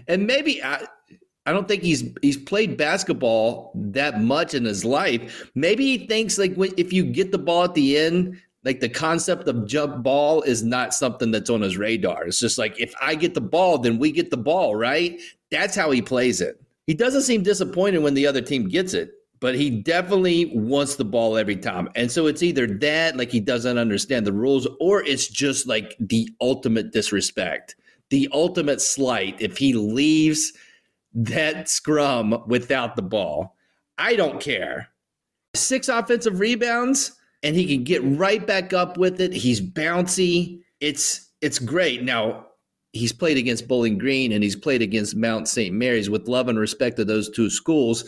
And 0.08 0.28
maybe 0.28 0.64
I 0.64 0.86
I 1.46 1.52
don't 1.52 1.68
think 1.68 1.84
he's 1.84 2.04
he's 2.22 2.38
played 2.38 2.78
basketball 2.78 3.72
that 3.76 4.22
much 4.22 4.54
in 4.54 4.64
his 4.64 4.86
life. 4.86 5.50
Maybe 5.56 5.86
he 5.86 6.08
thinks 6.08 6.38
like 6.38 6.54
if 6.78 6.94
you 6.94 7.04
get 7.04 7.32
the 7.32 7.38
ball 7.38 7.64
at 7.64 7.74
the 7.74 7.98
end, 7.98 8.38
like 8.64 8.80
the 8.80 8.90
concept 8.90 9.48
of 9.48 9.66
jump 9.66 10.04
ball 10.04 10.42
is 10.44 10.64
not 10.64 10.94
something 10.94 11.32
that's 11.32 11.50
on 11.50 11.62
his 11.62 11.78
radar. 11.78 12.26
It's 12.26 12.40
just 12.40 12.58
like 12.58 12.80
if 12.80 12.94
I 13.02 13.16
get 13.16 13.34
the 13.34 13.42
ball, 13.42 13.78
then 13.78 14.00
we 14.00 14.12
get 14.12 14.32
the 14.32 14.38
ball, 14.38 14.76
right? 14.76 15.20
That's 15.52 15.76
how 15.76 15.92
he 15.92 16.02
plays 16.02 16.42
it. 16.42 16.62
He 16.88 16.94
doesn't 16.94 17.24
seem 17.24 17.44
disappointed 17.44 18.00
when 18.00 18.14
the 18.14 18.28
other 18.28 18.42
team 18.42 18.68
gets 18.68 18.94
it, 18.94 19.12
but 19.40 19.56
he 19.56 19.70
definitely 19.70 20.52
wants 20.54 20.96
the 20.96 21.06
ball 21.06 21.38
every 21.38 21.56
time. 21.56 21.90
And 21.96 22.12
so 22.12 22.28
it's 22.28 22.44
either 22.44 22.68
that, 22.68 23.18
like 23.18 23.32
he 23.32 23.40
doesn't 23.40 23.78
understand 23.78 24.26
the 24.26 24.34
rules, 24.34 24.68
or 24.80 25.04
it's 25.04 25.28
just 25.28 25.68
like 25.68 25.96
the 26.00 26.30
ultimate 26.42 26.92
disrespect, 26.92 27.76
the 28.10 28.30
ultimate 28.32 28.82
slight 28.82 29.36
if 29.42 29.58
he 29.58 29.74
leaves 29.74 30.54
that 31.14 31.70
scrum 31.70 32.44
without 32.48 32.96
the 32.96 33.02
ball. 33.02 33.56
I 33.98 34.16
don't 34.16 34.42
care. 34.42 34.90
Six 35.56 35.88
offensive 35.88 36.40
rebounds 36.40 37.14
and 37.44 37.56
he 37.56 37.68
can 37.68 37.84
get 37.84 38.02
right 38.04 38.46
back 38.46 38.74
up 38.74 38.98
with 38.98 39.22
it. 39.22 39.34
He's 39.34 39.62
bouncy. 39.62 40.62
It's 40.80 41.30
it's 41.42 41.60
great. 41.60 42.04
Now 42.04 42.48
he's 42.94 43.12
played 43.12 43.38
against 43.38 43.68
Bowling 43.68 43.98
Green 43.98 44.32
and 44.32 44.44
he's 44.44 44.56
played 44.56 44.82
against 44.82 45.16
Mount 45.16 45.48
St. 45.48 45.76
Mary's 45.76 46.10
with 46.10 46.28
love 46.28 46.48
and 46.48 46.58
respect 46.58 46.96
to 46.98 47.06
those 47.06 47.30
two 47.30 47.50
schools. 47.50 48.06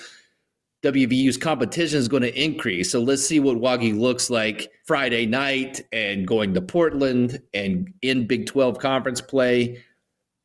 WVU's 0.84 1.38
competition 1.38 1.98
is 1.98 2.08
going 2.08 2.22
to 2.22 2.42
increase. 2.42 2.92
So 2.92 3.02
let's 3.02 3.26
see 3.26 3.40
what 3.40 3.60
Wague 3.60 3.96
looks 3.96 4.30
like 4.30 4.72
Friday 4.86 5.26
night 5.26 5.82
and 5.92 6.28
going 6.28 6.54
to 6.54 6.62
Portland 6.62 7.42
and 7.56 7.92
in 8.04 8.28
Big 8.28 8.46
12 8.46 8.78
conference 8.78 9.20
play. 9.20 9.84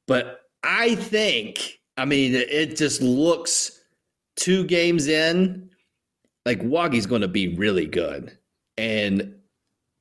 But 0.06 0.40
I 0.64 0.94
think, 0.94 1.80
I 1.98 2.06
mean, 2.06 2.32
it 2.34 2.76
just 2.76 3.02
looks 3.02 3.82
two 4.36 4.64
games 4.64 5.06
in 5.06 5.70
like 6.46 6.62
Wague's 6.62 7.06
going 7.06 7.20
to 7.20 7.28
be 7.28 7.54
really 7.56 7.86
good. 7.86 8.36
And 8.80 9.34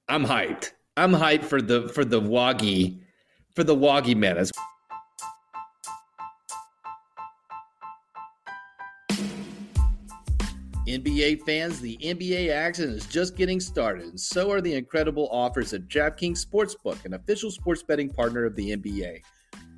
I'm 0.08 0.26
hyped. 0.26 0.72
I'm 0.96 1.12
hyped 1.12 1.44
for 1.44 1.62
the 1.62 1.90
for 1.90 2.06
the 2.06 2.22
Wague 2.22 2.98
for 3.54 3.66
the 3.66 3.76
Wague 3.76 4.16
menace. 4.16 4.52
NBA 10.88 11.42
fans, 11.46 11.82
the 11.82 11.98
NBA 11.98 12.52
action 12.54 12.90
is 12.90 13.06
just 13.08 13.36
getting 13.36 13.60
started, 13.60 14.06
and 14.06 14.20
so 14.20 14.50
are 14.50 14.62
the 14.62 14.74
incredible 14.74 15.28
offers 15.30 15.74
at 15.74 15.90
DraftKings 15.90 16.46
Sportsbook, 16.46 17.04
an 17.04 17.16
official 17.16 17.52
sports 17.52 17.84
betting 17.84 18.10
partner 18.10 18.46
of 18.46 18.56
the 18.56 18.78
NBA. 18.78 19.22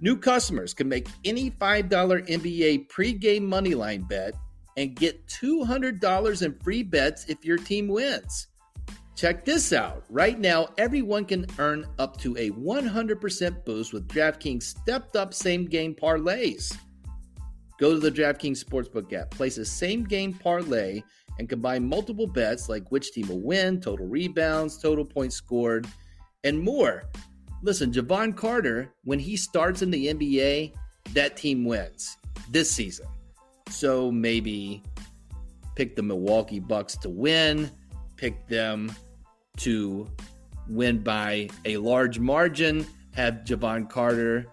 New 0.02 0.16
customers 0.16 0.76
can 0.76 0.88
make 0.88 1.08
any 1.26 1.50
$5 1.50 1.90
NBA 1.90 2.88
pregame 2.88 3.48
moneyline 3.48 4.08
bet 4.08 4.36
and 4.78 4.96
get 4.96 5.26
$200 5.26 6.46
in 6.46 6.60
free 6.60 6.84
bets 6.84 7.26
if 7.28 7.44
your 7.44 7.58
team 7.58 7.88
wins. 7.88 8.48
Check 9.16 9.46
this 9.46 9.74
out. 9.74 10.04
Right 10.10 10.40
now, 10.40 10.70
everyone 10.78 11.26
can 11.26 11.46
earn 11.60 11.86
up 12.00 12.18
to 12.22 12.36
a 12.38 12.50
100% 12.52 13.66
boost 13.66 13.94
with 13.94 14.08
DraftKings 14.08 14.64
stepped 14.64 15.16
up 15.16 15.34
same 15.34 15.66
game 15.66 15.94
parlays. 15.94 16.76
Go 17.80 17.94
to 17.94 18.00
the 18.00 18.12
DraftKings 18.12 18.64
Sportsbook 18.64 19.12
app, 19.14 19.32
place 19.32 19.58
a 19.58 19.66
same 19.66 20.04
game 20.04 20.34
parlay, 20.34 21.02
and 21.40 21.50
combine 21.50 21.88
multiple 21.88 22.28
bets 22.28 22.70
like 22.70 22.90
which 22.92 23.12
team 23.12 23.28
will 23.28 23.42
win, 23.42 23.82
total 23.82 24.08
rebounds, 24.08 24.78
total 24.78 25.06
points 25.06 25.36
scored, 25.36 25.88
and 26.44 26.60
more. 26.60 27.04
Listen, 27.64 27.92
Jevon 27.92 28.36
Carter, 28.36 28.94
when 29.04 29.20
he 29.20 29.36
starts 29.36 29.82
in 29.82 29.92
the 29.92 30.08
NBA, 30.08 30.74
that 31.14 31.38
team 31.38 31.66
wins 31.66 32.18
this 32.50 32.72
season. 32.72 33.08
So 33.70 34.12
maybe 34.12 34.84
pick 35.76 35.96
the 35.96 36.04
Milwaukee 36.04 36.60
Bucks 36.60 36.98
to 36.98 37.10
win, 37.10 37.72
pick 38.22 38.48
them 38.48 38.90
to 39.58 40.10
win 40.70 41.00
by 41.00 41.50
a 41.66 41.76
large 41.76 42.20
margin, 42.20 42.88
have 43.14 43.42
Jevon 43.44 43.90
Carter 43.90 44.46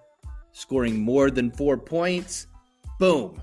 scoring 0.52 1.00
more 1.00 1.30
than 1.30 1.52
four 1.52 1.76
points 1.78 2.48
Boom. 2.98 3.40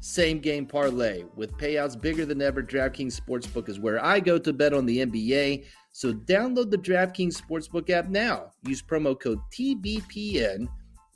Same 0.00 0.38
game 0.38 0.64
parlay 0.64 1.24
with 1.34 1.56
payouts 1.56 2.00
bigger 2.00 2.24
than 2.24 2.40
ever. 2.40 2.62
DraftKings 2.62 3.20
Sportsbook 3.20 3.68
is 3.68 3.80
where 3.80 4.04
I 4.04 4.20
go 4.20 4.38
to 4.38 4.52
bet 4.52 4.72
on 4.72 4.86
the 4.86 4.98
NBA. 4.98 5.64
So 5.90 6.12
download 6.12 6.70
the 6.70 6.78
DraftKings 6.78 7.40
Sportsbook 7.40 7.90
app 7.90 8.08
now. 8.08 8.50
Use 8.64 8.80
promo 8.80 9.18
code 9.18 9.40
TBPN. 9.52 10.68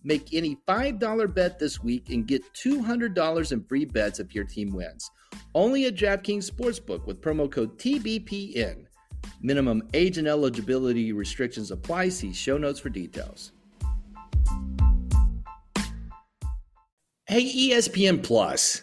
Make 0.03 0.35
any 0.35 0.57
$5 0.69 1.35
bet 1.35 1.59
this 1.59 1.83
week 1.83 2.11
and 2.11 2.27
get 2.27 2.43
$200 2.55 3.53
in 3.53 3.65
free 3.65 3.85
bets 3.85 4.21
if 4.21 4.35
your 4.35 4.45
team 4.45 4.73
wins. 4.73 5.11
Only 5.55 5.87
at 5.87 5.95
DraftKings 5.95 6.51
Sportsbook 6.51 7.07
with 7.07 7.21
promo 7.21 7.51
code 7.51 7.79
TBPN. 7.79 8.87
Minimum 9.41 9.89
age 9.95 10.19
and 10.19 10.29
eligibility 10.29 11.13
restrictions 11.13 11.71
apply. 11.71 12.09
See 12.11 12.33
show 12.33 12.59
notes 12.59 12.81
for 12.81 12.89
details. 12.89 13.53
Hey, 17.29 17.45
ESPN 17.45 18.23
Plus, 18.23 18.83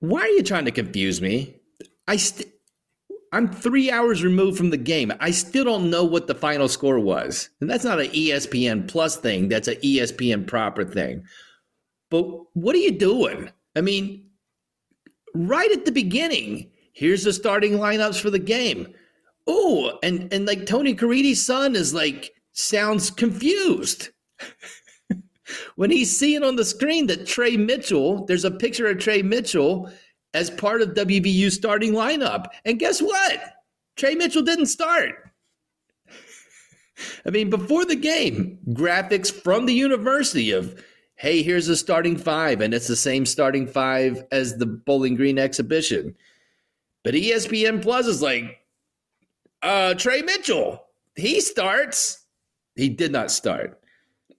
why 0.00 0.20
are 0.20 0.28
you 0.28 0.42
trying 0.42 0.66
to 0.66 0.70
confuse 0.70 1.22
me? 1.22 1.56
I 2.06 2.16
st- 2.16 2.52
I'm 3.32 3.48
three 3.48 3.90
hours 3.90 4.22
removed 4.22 4.56
from 4.56 4.70
the 4.70 4.76
game. 4.76 5.12
I 5.20 5.30
still 5.30 5.64
don't 5.64 5.90
know 5.90 6.04
what 6.04 6.26
the 6.26 6.34
final 6.34 6.68
score 6.68 6.98
was. 6.98 7.50
And 7.60 7.68
that's 7.68 7.84
not 7.84 8.00
an 8.00 8.08
ESPN 8.08 8.88
Plus 8.88 9.16
thing, 9.16 9.48
that's 9.48 9.68
an 9.68 9.76
ESPN 9.76 10.46
proper 10.46 10.84
thing. 10.84 11.24
But 12.10 12.24
what 12.54 12.74
are 12.74 12.78
you 12.78 12.92
doing? 12.92 13.50
I 13.76 13.80
mean, 13.80 14.27
right 15.34 15.70
at 15.72 15.84
the 15.84 15.92
beginning, 15.92 16.70
here's 16.92 17.24
the 17.24 17.32
starting 17.32 17.72
lineups 17.74 18.20
for 18.20 18.30
the 18.30 18.38
game. 18.38 18.94
Oh, 19.46 19.98
and 20.02 20.32
and 20.32 20.46
like 20.46 20.66
Tony 20.66 20.94
Caridi's 20.94 21.44
son 21.44 21.74
is 21.74 21.94
like 21.94 22.32
sounds 22.52 23.10
confused. 23.10 24.10
when 25.76 25.90
he's 25.90 26.16
seeing 26.16 26.42
on 26.42 26.56
the 26.56 26.64
screen 26.64 27.06
that 27.06 27.26
Tre 27.26 27.56
Mitchell, 27.56 28.26
there's 28.26 28.44
a 28.44 28.50
picture 28.50 28.86
of 28.86 28.98
Tre 28.98 29.22
Mitchell 29.22 29.90
as 30.34 30.50
part 30.50 30.82
of 30.82 30.90
WVU's 30.90 31.54
starting 31.54 31.92
lineup. 31.92 32.46
And 32.64 32.78
guess 32.78 33.00
what? 33.00 33.40
Tre 33.96 34.14
Mitchell 34.14 34.42
didn't 34.42 34.66
start. 34.66 35.14
I 37.26 37.30
mean, 37.30 37.48
before 37.48 37.84
the 37.84 37.96
game, 37.96 38.58
graphics 38.70 39.32
from 39.32 39.66
the 39.66 39.74
university 39.74 40.50
of, 40.52 40.84
hey, 41.18 41.42
here's 41.42 41.66
the 41.66 41.76
starting 41.76 42.16
five, 42.16 42.60
and 42.60 42.72
it's 42.72 42.88
the 42.88 42.96
same 42.96 43.26
starting 43.26 43.66
five 43.66 44.24
as 44.32 44.56
the 44.56 44.66
Bowling 44.66 45.14
Green 45.14 45.38
exhibition. 45.38 46.14
But 47.04 47.14
ESPN 47.14 47.82
Plus 47.82 48.06
is 48.06 48.22
like, 48.22 48.64
uh, 49.62 49.94
Tre 49.94 50.22
Mitchell, 50.22 50.84
he 51.16 51.40
starts. 51.40 52.24
He 52.76 52.88
did 52.88 53.10
not 53.10 53.30
start 53.30 53.78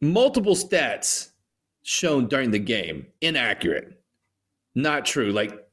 multiple 0.01 0.55
stats 0.55 1.31
shown 1.83 2.27
during 2.27 2.51
the 2.51 2.59
game 2.59 3.07
inaccurate, 3.21 4.01
not 4.75 5.05
true. 5.05 5.31
Like 5.31 5.67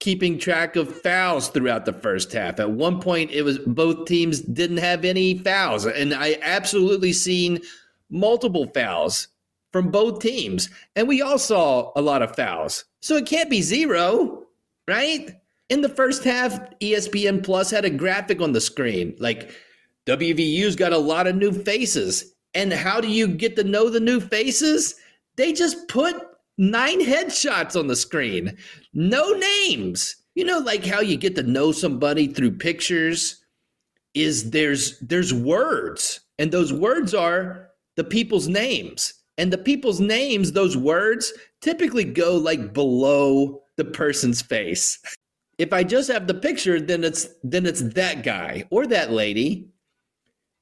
keeping 0.00 0.38
track 0.38 0.76
of 0.76 1.00
fouls 1.02 1.48
throughout 1.48 1.84
the 1.84 1.92
first 1.92 2.32
half. 2.32 2.60
At 2.60 2.70
one 2.70 3.00
point, 3.00 3.30
it 3.30 3.42
was 3.42 3.58
both 3.58 4.06
teams 4.06 4.40
didn't 4.40 4.78
have 4.78 5.04
any 5.04 5.38
fouls, 5.38 5.86
and 5.86 6.14
I 6.14 6.38
absolutely 6.42 7.12
seen 7.12 7.60
multiple 8.10 8.66
fouls 8.74 9.28
from 9.74 9.90
both 9.90 10.20
teams, 10.20 10.70
and 10.94 11.08
we 11.08 11.20
all 11.20 11.36
saw 11.36 11.90
a 11.96 12.00
lot 12.00 12.22
of 12.22 12.36
fouls. 12.36 12.84
So 13.02 13.16
it 13.16 13.26
can't 13.26 13.50
be 13.50 13.60
zero, 13.60 14.44
right? 14.86 15.32
In 15.68 15.80
the 15.80 15.88
first 15.88 16.22
half, 16.22 16.60
ESPN 16.78 17.42
Plus 17.42 17.72
had 17.72 17.84
a 17.84 17.90
graphic 17.90 18.40
on 18.40 18.52
the 18.52 18.60
screen 18.60 19.16
like 19.18 19.50
WVU's 20.06 20.76
got 20.76 20.92
a 20.92 20.98
lot 20.98 21.26
of 21.26 21.34
new 21.34 21.50
faces 21.50 22.36
and 22.54 22.72
how 22.72 23.00
do 23.00 23.08
you 23.08 23.26
get 23.26 23.56
to 23.56 23.64
know 23.64 23.90
the 23.90 23.98
new 23.98 24.20
faces? 24.20 24.94
They 25.34 25.52
just 25.52 25.88
put 25.88 26.14
nine 26.56 27.00
headshots 27.00 27.76
on 27.76 27.88
the 27.88 27.96
screen, 27.96 28.56
no 28.92 29.28
names. 29.32 30.14
You 30.36 30.44
know, 30.44 30.60
like 30.60 30.86
how 30.86 31.00
you 31.00 31.16
get 31.16 31.34
to 31.34 31.42
know 31.42 31.72
somebody 31.72 32.28
through 32.28 32.58
pictures 32.58 33.44
is 34.14 34.52
there's 34.52 35.00
there's 35.00 35.34
words, 35.34 36.20
and 36.38 36.52
those 36.52 36.72
words 36.72 37.12
are 37.12 37.70
the 37.96 38.04
people's 38.04 38.46
names. 38.46 39.14
And 39.36 39.52
the 39.52 39.58
people's 39.58 40.00
names, 40.00 40.52
those 40.52 40.76
words 40.76 41.32
typically 41.60 42.04
go 42.04 42.36
like 42.36 42.72
below 42.72 43.62
the 43.76 43.84
person's 43.84 44.40
face. 44.40 44.98
If 45.58 45.72
I 45.72 45.84
just 45.84 46.10
have 46.10 46.26
the 46.26 46.34
picture, 46.34 46.80
then 46.80 47.04
it's 47.04 47.28
then 47.42 47.66
it's 47.66 47.82
that 47.94 48.22
guy 48.22 48.64
or 48.70 48.86
that 48.86 49.10
lady 49.10 49.68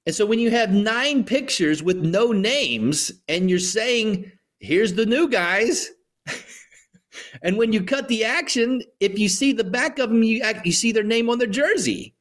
and 0.07 0.15
so 0.15 0.27
when 0.27 0.39
you 0.39 0.51
have 0.51 0.73
nine 0.73 1.25
pictures 1.25 1.83
with 1.83 1.99
no 1.99 2.33
names 2.33 3.13
and 3.29 3.49
you're 3.49 3.59
saying, 3.59 4.31
here's 4.59 4.95
the 4.95 5.07
new 5.07 5.29
guys. 5.29 5.91
and 7.43 7.57
when 7.57 7.73
you 7.73 7.85
cut 7.85 8.09
the 8.09 8.25
action, 8.25 8.83
if 8.99 9.19
you 9.19 9.29
see 9.29 9.53
the 9.53 9.65
back 9.65 9.99
of 9.99 10.11
them, 10.11 10.23
you, 10.23 10.43
you 10.65 10.73
see 10.73 10.91
their 10.91 11.05
name 11.05 11.31
on 11.31 11.39
their 11.39 11.47
jersey. 11.47 12.15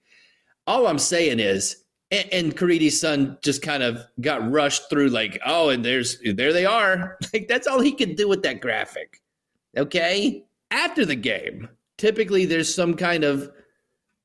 All 0.67 0.85
I'm 0.85 0.99
saying 0.99 1.39
is, 1.39 1.80
and, 2.11 2.29
and 2.31 2.57
Caridi's 2.57 2.99
son 2.99 3.37
just 3.41 3.61
kind 3.61 3.81
of 3.83 4.05
got 4.19 4.49
rushed 4.51 4.89
through, 4.89 5.09
like, 5.09 5.39
oh, 5.45 5.69
and 5.69 5.83
there's 5.83 6.19
there 6.23 6.53
they 6.53 6.65
are. 6.65 7.17
Like 7.33 7.47
that's 7.47 7.67
all 7.67 7.79
he 7.79 7.93
could 7.93 8.17
do 8.17 8.27
with 8.27 8.43
that 8.43 8.59
graphic. 8.59 9.21
Okay. 9.77 10.43
After 10.69 11.05
the 11.05 11.15
game, 11.15 11.69
typically 11.97 12.45
there's 12.45 12.73
some 12.73 12.95
kind 12.95 13.23
of 13.23 13.49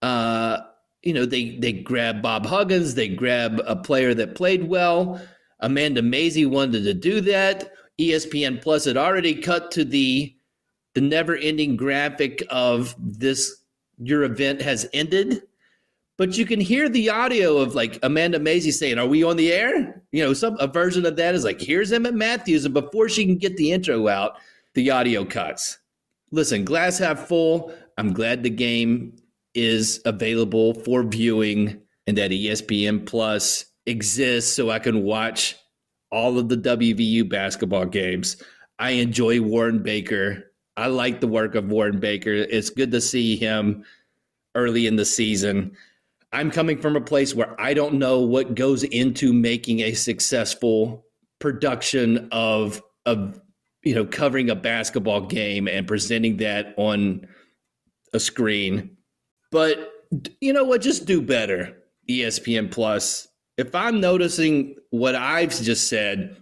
uh 0.03 0.59
you 1.03 1.13
know, 1.13 1.25
they 1.25 1.57
they 1.59 1.73
grab 1.73 2.21
Bob 2.21 2.47
Huggins, 2.47 2.95
they 2.95 3.09
grab 3.09 3.63
a 3.65 3.77
player 3.77 4.13
that 4.15 4.35
played 4.35 4.69
well. 4.69 5.21
Amanda 5.61 6.03
Mazey 6.03 6.47
wanted 6.47 6.83
to 6.83 6.95
do 6.95 7.21
that. 7.21 7.73
ESPN 8.01 8.61
Plus 8.61 8.85
had 8.85 8.97
already 8.97 9.35
cut 9.35 9.71
to 9.73 9.85
the 9.85 10.35
the 10.95 11.01
never-ending 11.01 11.77
graphic 11.77 12.43
of 12.51 12.95
this 12.99 13.63
your 13.99 14.25
event 14.25 14.61
has 14.63 14.89
ended. 14.93 15.43
But 16.19 16.39
you 16.39 16.47
can 16.47 16.61
hear 16.61 16.89
the 16.89 17.11
audio 17.11 17.59
of 17.59 17.75
like 17.75 17.99
Amanda 18.03 18.39
Mazey 18.39 18.71
saying, 18.71 18.99
Are 18.99 19.07
we 19.07 19.23
on 19.23 19.37
the 19.37 19.53
air? 19.53 20.03
You 20.13 20.25
know, 20.25 20.33
some 20.33 20.57
a 20.59 20.67
version 20.67 21.05
of 21.05 21.17
that 21.17 21.35
is 21.35 21.45
like, 21.45 21.61
here's 21.61 21.93
Emmitt 21.93 22.15
Matthews. 22.15 22.65
And 22.65 22.73
before 22.73 23.09
she 23.09 23.27
can 23.27 23.37
get 23.37 23.57
the 23.57 23.73
intro 23.73 24.09
out, 24.09 24.39
the 24.75 24.91
audio 24.91 25.25
cuts. 25.25 25.79
Listen, 26.31 26.65
glass 26.65 26.99
half 26.99 27.29
full. 27.29 27.73
I'm 27.99 28.13
glad 28.13 28.43
the 28.43 28.51
game 28.51 29.17
is 29.55 30.01
available 30.05 30.75
for 30.75 31.03
viewing 31.03 31.81
and 32.07 32.17
that 32.19 32.31
ESPN 32.31 33.07
Plus 33.07 33.67
exists 33.87 34.53
so 34.53 34.71
I 34.71 34.79
can 34.79 35.03
watch 35.03 35.57
all 36.11 36.39
of 36.39 36.49
the 36.49 36.57
WVU 36.57 37.29
basketball 37.29 37.87
games. 37.87 38.43
I 38.79 38.91
enjoy 38.91 39.41
Warren 39.41 39.83
Baker. 39.83 40.53
I 40.77 40.89
like 40.89 41.21
the 41.21 41.27
work 41.27 41.55
of 41.55 41.71
Warren 41.71 41.99
Baker. 41.99 42.33
It's 42.33 42.71
good 42.71 42.91
to 42.93 43.01
see 43.01 43.37
him 43.37 43.85
early 44.55 44.87
in 44.87 44.97
the 44.97 45.05
season. 45.05 45.77
I'm 46.37 46.51
coming 46.51 46.77
from 46.77 46.97
a 46.97 47.01
place 47.01 47.35
where 47.35 47.59
I 47.59 47.73
don't 47.73 47.95
know 47.95 48.21
what 48.21 48.55
goes 48.55 48.83
into 48.83 49.33
making 49.33 49.81
a 49.81 49.95
successful 49.95 51.07
production 51.39 52.29
of 52.31 52.83
of 53.07 53.41
you 53.83 53.95
know 53.95 54.05
covering 54.05 54.51
a 54.51 54.55
basketball 54.55 55.23
game 55.23 55.67
and 55.67 55.89
presenting 55.89 56.37
that 56.37 56.75
on 56.77 57.27
a 58.13 58.21
screen. 58.21 58.99
But 59.51 59.91
you 60.43 60.53
know 60.53 60.65
what? 60.65 60.83
Just 60.83 61.07
do 61.07 61.23
better, 61.23 61.75
ESPN 62.11 62.71
Plus. 62.71 63.29
If 63.57 63.75
I'm 63.75 63.99
noticing 63.99 64.75
what 64.91 65.15
I've 65.15 65.59
just 65.59 65.89
said, 65.89 66.37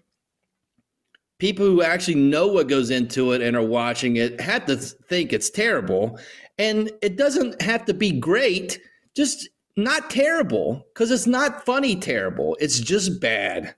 people 1.38 1.66
who 1.66 1.82
actually 1.82 2.16
know 2.16 2.48
what 2.48 2.68
goes 2.68 2.90
into 2.90 3.30
it 3.30 3.42
and 3.42 3.56
are 3.56 3.62
watching 3.62 4.16
it 4.16 4.40
have 4.40 4.66
to 4.66 4.76
think 4.76 5.32
it's 5.32 5.50
terrible. 5.50 6.18
And 6.58 6.90
it 7.00 7.16
doesn't 7.16 7.62
have 7.62 7.84
to 7.84 7.94
be 7.94 8.10
great, 8.10 8.80
just 9.14 9.48
not 9.76 10.10
terrible, 10.10 10.86
because 10.92 11.10
it's 11.10 11.26
not 11.26 11.64
funny 11.64 11.96
terrible. 11.96 12.56
It's 12.60 12.78
just 12.80 13.20
bad. 13.20 13.74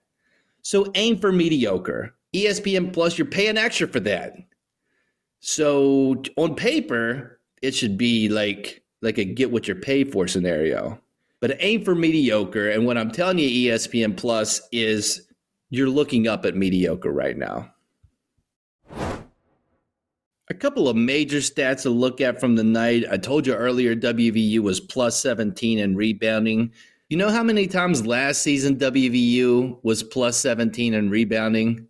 So 0.63 0.91
aim 0.95 1.19
for 1.19 1.33
mediocre. 1.33 2.15
ESPN 2.35 2.93
Plus, 2.93 3.17
you're 3.17 3.27
paying 3.27 3.57
extra 3.57 3.89
for 3.89 4.01
that. 4.01 4.35
So 5.41 6.23
on 6.37 6.55
paper, 6.55 7.41
it 7.63 7.75
should 7.75 7.97
be 7.97 8.29
like 8.29 8.83
like 9.03 9.19
a 9.19 9.25
get 9.25 9.51
what 9.51 9.69
you're 9.69 9.77
paid 9.77 10.13
for 10.13 10.27
scenario. 10.27 11.01
But 11.41 11.57
aim 11.61 11.85
for 11.85 11.95
mediocre. 11.95 12.71
And 12.71 12.87
what 12.87 12.99
I'm 12.99 13.11
telling 13.11 13.39
you, 13.39 13.71
ESPN 13.71 14.17
Plus, 14.17 14.61
is 14.73 15.29
you're 15.71 15.89
looking 15.89 16.27
up 16.29 16.45
at 16.45 16.57
mediocre 16.57 17.13
right 17.13 17.37
now. 17.37 17.71
A 20.49 20.55
couple 20.55 20.89
of 20.89 20.97
major 20.97 21.39
stats 21.39 21.83
to 21.83 21.91
look 21.91 22.21
at 22.21 22.39
from 22.39 22.55
the 22.55 22.63
night. 22.63 23.05
I 23.11 23.17
told 23.17 23.47
you 23.47 23.55
earlier 23.55 23.97
WVU 23.97 24.61
was 24.61 24.79
plus 24.79 25.21
17 25.21 25.81
in 25.81 25.97
rebounding. 25.97 26.73
You 27.09 27.17
know 27.17 27.31
how 27.31 27.43
many 27.43 27.67
times 27.67 28.07
last 28.07 28.43
season 28.43 28.77
WVU 28.77 29.79
was 29.83 30.05
plus 30.05 30.37
17 30.39 30.95
in 30.95 31.11
rebounding? 31.11 31.89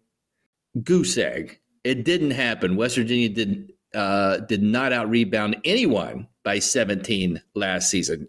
Goose 0.83 1.19
egg. 1.19 1.61
It 1.85 2.05
didn't 2.05 2.31
happen. 2.31 2.77
West 2.77 2.97
Virginia 2.97 3.29
did 3.29 3.73
uh, 3.95 4.38
did 4.38 4.62
not 4.62 4.92
out 4.92 5.09
rebound 5.09 5.57
anyone 5.64 6.27
by 6.42 6.59
17 6.59 7.40
last 7.55 7.90
season. 7.90 8.29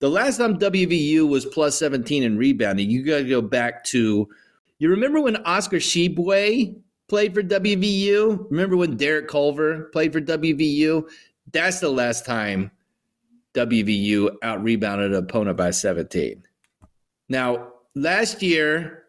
The 0.00 0.10
last 0.10 0.38
time 0.38 0.58
WVU 0.58 1.28
was 1.28 1.44
plus 1.44 1.78
17 1.78 2.22
in 2.22 2.38
rebounding, 2.38 2.90
you 2.90 3.04
got 3.04 3.18
to 3.18 3.28
go 3.28 3.42
back 3.42 3.84
to. 3.84 4.28
You 4.78 4.90
remember 4.90 5.20
when 5.20 5.36
Oscar 5.44 5.78
Tshiebwe 5.78 6.76
played 7.08 7.34
for 7.34 7.42
WVU? 7.42 8.46
Remember 8.50 8.76
when 8.76 8.96
Derek 8.96 9.28
Culver 9.28 9.84
played 9.92 10.12
for 10.12 10.20
WVU? 10.20 11.08
That's 11.52 11.80
the 11.80 11.88
last 11.88 12.26
time 12.26 12.70
WVU 13.54 14.36
out 14.42 14.62
rebounded 14.62 15.12
an 15.12 15.18
opponent 15.18 15.56
by 15.56 15.70
17. 15.70 16.42
Now, 17.28 17.72
last 17.94 18.42
year, 18.42 19.04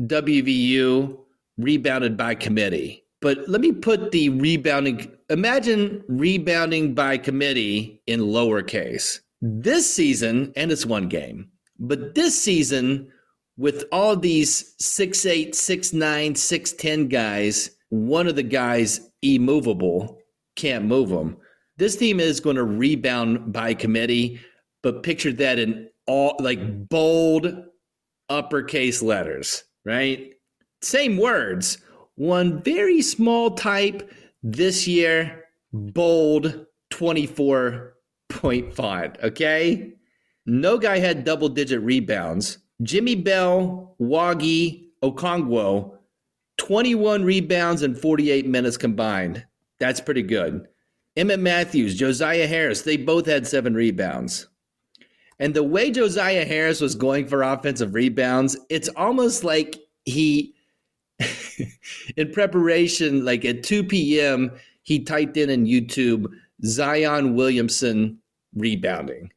WVU 0.00 1.18
rebounded 1.58 2.16
by 2.16 2.34
committee. 2.34 3.04
But 3.22 3.48
let 3.48 3.60
me 3.60 3.72
put 3.72 4.12
the 4.12 4.28
rebounding, 4.28 5.10
imagine 5.30 6.04
rebounding 6.08 6.94
by 6.94 7.16
committee 7.16 8.00
in 8.06 8.20
lowercase. 8.20 9.20
This 9.40 9.92
season, 9.92 10.52
and 10.56 10.70
it's 10.70 10.86
one 10.86 11.08
game, 11.08 11.50
but 11.78 12.14
this 12.14 12.40
season, 12.40 13.10
with 13.56 13.84
all 13.92 14.16
these 14.16 14.74
six 14.78 15.24
eight, 15.26 15.54
six 15.54 15.92
nine, 15.92 16.34
six 16.34 16.72
ten 16.72 17.08
guys, 17.08 17.70
one 17.88 18.26
of 18.26 18.36
the 18.36 18.42
guys 18.42 19.10
immovable, 19.22 20.18
can't 20.56 20.84
move 20.84 21.08
them. 21.08 21.36
This 21.76 21.96
team 21.96 22.20
is 22.20 22.40
going 22.40 22.56
to 22.56 22.64
rebound 22.64 23.52
by 23.52 23.74
committee, 23.74 24.40
but 24.82 25.02
picture 25.02 25.32
that 25.34 25.58
in 25.58 25.88
all 26.06 26.36
like 26.40 26.88
bold 26.88 27.64
uppercase 28.28 29.02
letters, 29.02 29.64
right? 29.84 30.32
Same 30.82 31.16
words, 31.16 31.78
one 32.16 32.62
very 32.62 33.02
small 33.02 33.50
type 33.50 34.10
this 34.42 34.86
year, 34.86 35.44
bold 35.72 36.66
24 36.90 37.94
point 38.28 38.74
font. 38.74 39.18
Okay. 39.22 39.92
No 40.46 40.78
guy 40.78 40.98
had 40.98 41.24
double 41.24 41.48
digit 41.48 41.82
rebounds. 41.82 42.58
Jimmy 42.82 43.14
Bell, 43.14 43.94
Wague, 43.98 44.82
Okonkwo, 45.02 45.96
21 46.58 47.24
rebounds 47.24 47.82
in 47.82 47.94
48 47.94 48.46
minutes 48.46 48.76
combined. 48.76 49.44
That's 49.78 50.00
pretty 50.00 50.22
good. 50.22 50.66
Emmitt 51.16 51.40
Matthews, 51.40 51.96
Josiah 51.96 52.46
Harris, 52.46 52.82
they 52.82 52.96
both 52.96 53.26
had 53.26 53.46
seven 53.46 53.74
rebounds. 53.74 54.48
And 55.38 55.54
the 55.54 55.62
way 55.62 55.90
Josiah 55.90 56.44
Harris 56.44 56.80
was 56.80 56.94
going 56.94 57.26
for 57.26 57.42
offensive 57.42 57.94
rebounds, 57.94 58.56
it's 58.68 58.88
almost 58.90 59.44
like 59.44 59.76
he, 60.04 60.54
in 62.16 62.32
preparation, 62.32 63.24
like 63.24 63.44
at 63.44 63.62
2 63.62 63.84
p.m., 63.84 64.50
he 64.82 65.02
typed 65.02 65.36
in 65.36 65.50
in 65.50 65.66
YouTube 65.66 66.26
Zion 66.64 67.34
Williamson 67.34 68.18
rebounding. 68.54 69.30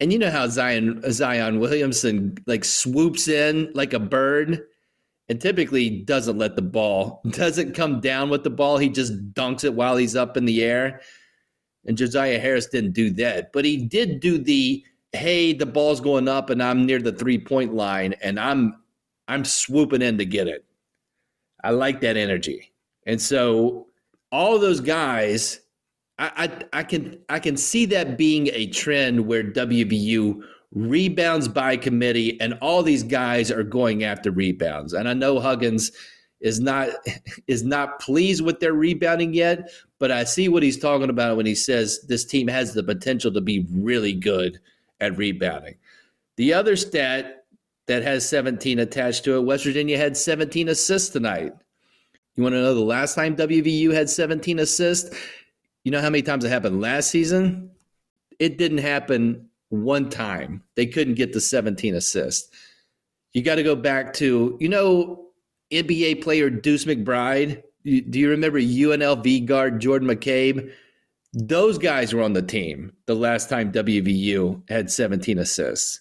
And 0.00 0.12
you 0.12 0.18
know 0.18 0.30
how 0.30 0.46
Zion 0.48 1.02
uh, 1.04 1.10
Zion 1.10 1.58
Williamson 1.58 2.36
like 2.46 2.64
swoops 2.64 3.28
in 3.28 3.70
like 3.74 3.92
a 3.92 3.98
bird 3.98 4.62
and 5.28 5.40
typically 5.40 6.02
doesn't 6.02 6.38
let 6.38 6.54
the 6.56 6.62
ball 6.62 7.22
doesn't 7.30 7.74
come 7.74 8.00
down 8.00 8.28
with 8.28 8.44
the 8.44 8.50
ball. 8.50 8.78
He 8.78 8.88
just 8.88 9.32
dunks 9.32 9.64
it 9.64 9.74
while 9.74 9.96
he's 9.96 10.16
up 10.16 10.36
in 10.36 10.44
the 10.44 10.62
air. 10.62 11.00
And 11.86 11.96
Josiah 11.96 12.38
Harris 12.38 12.66
didn't 12.66 12.92
do 12.92 13.10
that, 13.10 13.52
but 13.52 13.64
he 13.64 13.76
did 13.76 14.20
do 14.20 14.38
the 14.38 14.84
hey, 15.12 15.54
the 15.54 15.66
ball's 15.66 16.00
going 16.00 16.28
up 16.28 16.50
and 16.50 16.62
I'm 16.62 16.84
near 16.84 16.98
the 16.98 17.12
three-point 17.12 17.74
line 17.74 18.14
and 18.22 18.38
I'm 18.38 18.76
I'm 19.28 19.44
swooping 19.44 20.02
in 20.02 20.18
to 20.18 20.24
get 20.26 20.46
it. 20.46 20.64
I 21.64 21.70
like 21.70 22.00
that 22.02 22.16
energy. 22.16 22.72
And 23.06 23.20
so 23.20 23.86
all 24.30 24.58
those 24.58 24.80
guys 24.80 25.60
I, 26.18 26.64
I, 26.72 26.82
can 26.82 27.18
I 27.28 27.38
can 27.38 27.56
see 27.56 27.84
that 27.86 28.16
being 28.16 28.48
a 28.52 28.68
trend 28.68 29.26
where 29.26 29.44
WVU 29.44 30.42
rebounds 30.72 31.46
by 31.48 31.76
committee 31.76 32.40
and 32.40 32.54
all 32.62 32.82
these 32.82 33.02
guys 33.02 33.50
are 33.50 33.62
going 33.62 34.04
after 34.04 34.30
rebounds. 34.30 34.94
And 34.94 35.08
I 35.08 35.12
know 35.12 35.38
Huggins 35.38 35.92
is 36.40 36.60
not 36.60 36.88
is 37.46 37.64
not 37.64 38.00
pleased 38.00 38.42
with 38.42 38.60
their 38.60 38.72
rebounding 38.72 39.34
yet, 39.34 39.70
but 39.98 40.10
I 40.10 40.24
see 40.24 40.48
what 40.48 40.62
he's 40.62 40.78
talking 40.78 41.10
about 41.10 41.36
when 41.36 41.46
he 41.46 41.54
says 41.54 42.00
this 42.08 42.24
team 42.24 42.48
has 42.48 42.72
the 42.72 42.82
potential 42.82 43.32
to 43.32 43.40
be 43.40 43.66
really 43.72 44.12
good 44.12 44.58
at 45.00 45.16
rebounding. 45.16 45.76
The 46.36 46.54
other 46.54 46.76
stat 46.76 47.44
that 47.86 48.02
has 48.02 48.28
17 48.28 48.78
attached 48.78 49.24
to 49.24 49.36
it, 49.36 49.44
West 49.44 49.64
Virginia 49.64 49.96
had 49.96 50.16
17 50.16 50.68
assists 50.68 51.10
tonight. 51.10 51.52
You 52.34 52.42
want 52.42 52.54
to 52.54 52.60
know 52.60 52.74
the 52.74 52.80
last 52.80 53.14
time 53.14 53.36
WVU 53.36 53.92
had 53.92 54.10
17 54.10 54.58
assists? 54.58 55.16
You 55.86 55.92
know 55.92 56.00
how 56.00 56.10
many 56.10 56.22
times 56.22 56.44
it 56.44 56.48
happened 56.48 56.80
last 56.80 57.10
season? 57.10 57.70
It 58.40 58.58
didn't 58.58 58.78
happen 58.78 59.48
one 59.68 60.10
time. 60.10 60.64
They 60.74 60.84
couldn't 60.84 61.14
get 61.14 61.32
the 61.32 61.40
17 61.40 61.94
assists. 61.94 62.50
You 63.34 63.42
got 63.42 63.54
to 63.54 63.62
go 63.62 63.76
back 63.76 64.12
to, 64.14 64.56
you 64.58 64.68
know, 64.68 65.28
NBA 65.70 66.24
player 66.24 66.50
Deuce 66.50 66.86
McBride. 66.86 67.62
Do 67.84 68.18
you 68.18 68.28
remember 68.30 68.58
UNLV 68.58 69.46
guard 69.46 69.80
Jordan 69.80 70.08
McCabe? 70.08 70.72
Those 71.32 71.78
guys 71.78 72.12
were 72.12 72.22
on 72.22 72.32
the 72.32 72.42
team 72.42 72.92
the 73.06 73.14
last 73.14 73.48
time 73.48 73.70
WVU 73.70 74.68
had 74.68 74.90
17 74.90 75.38
assists. 75.38 76.00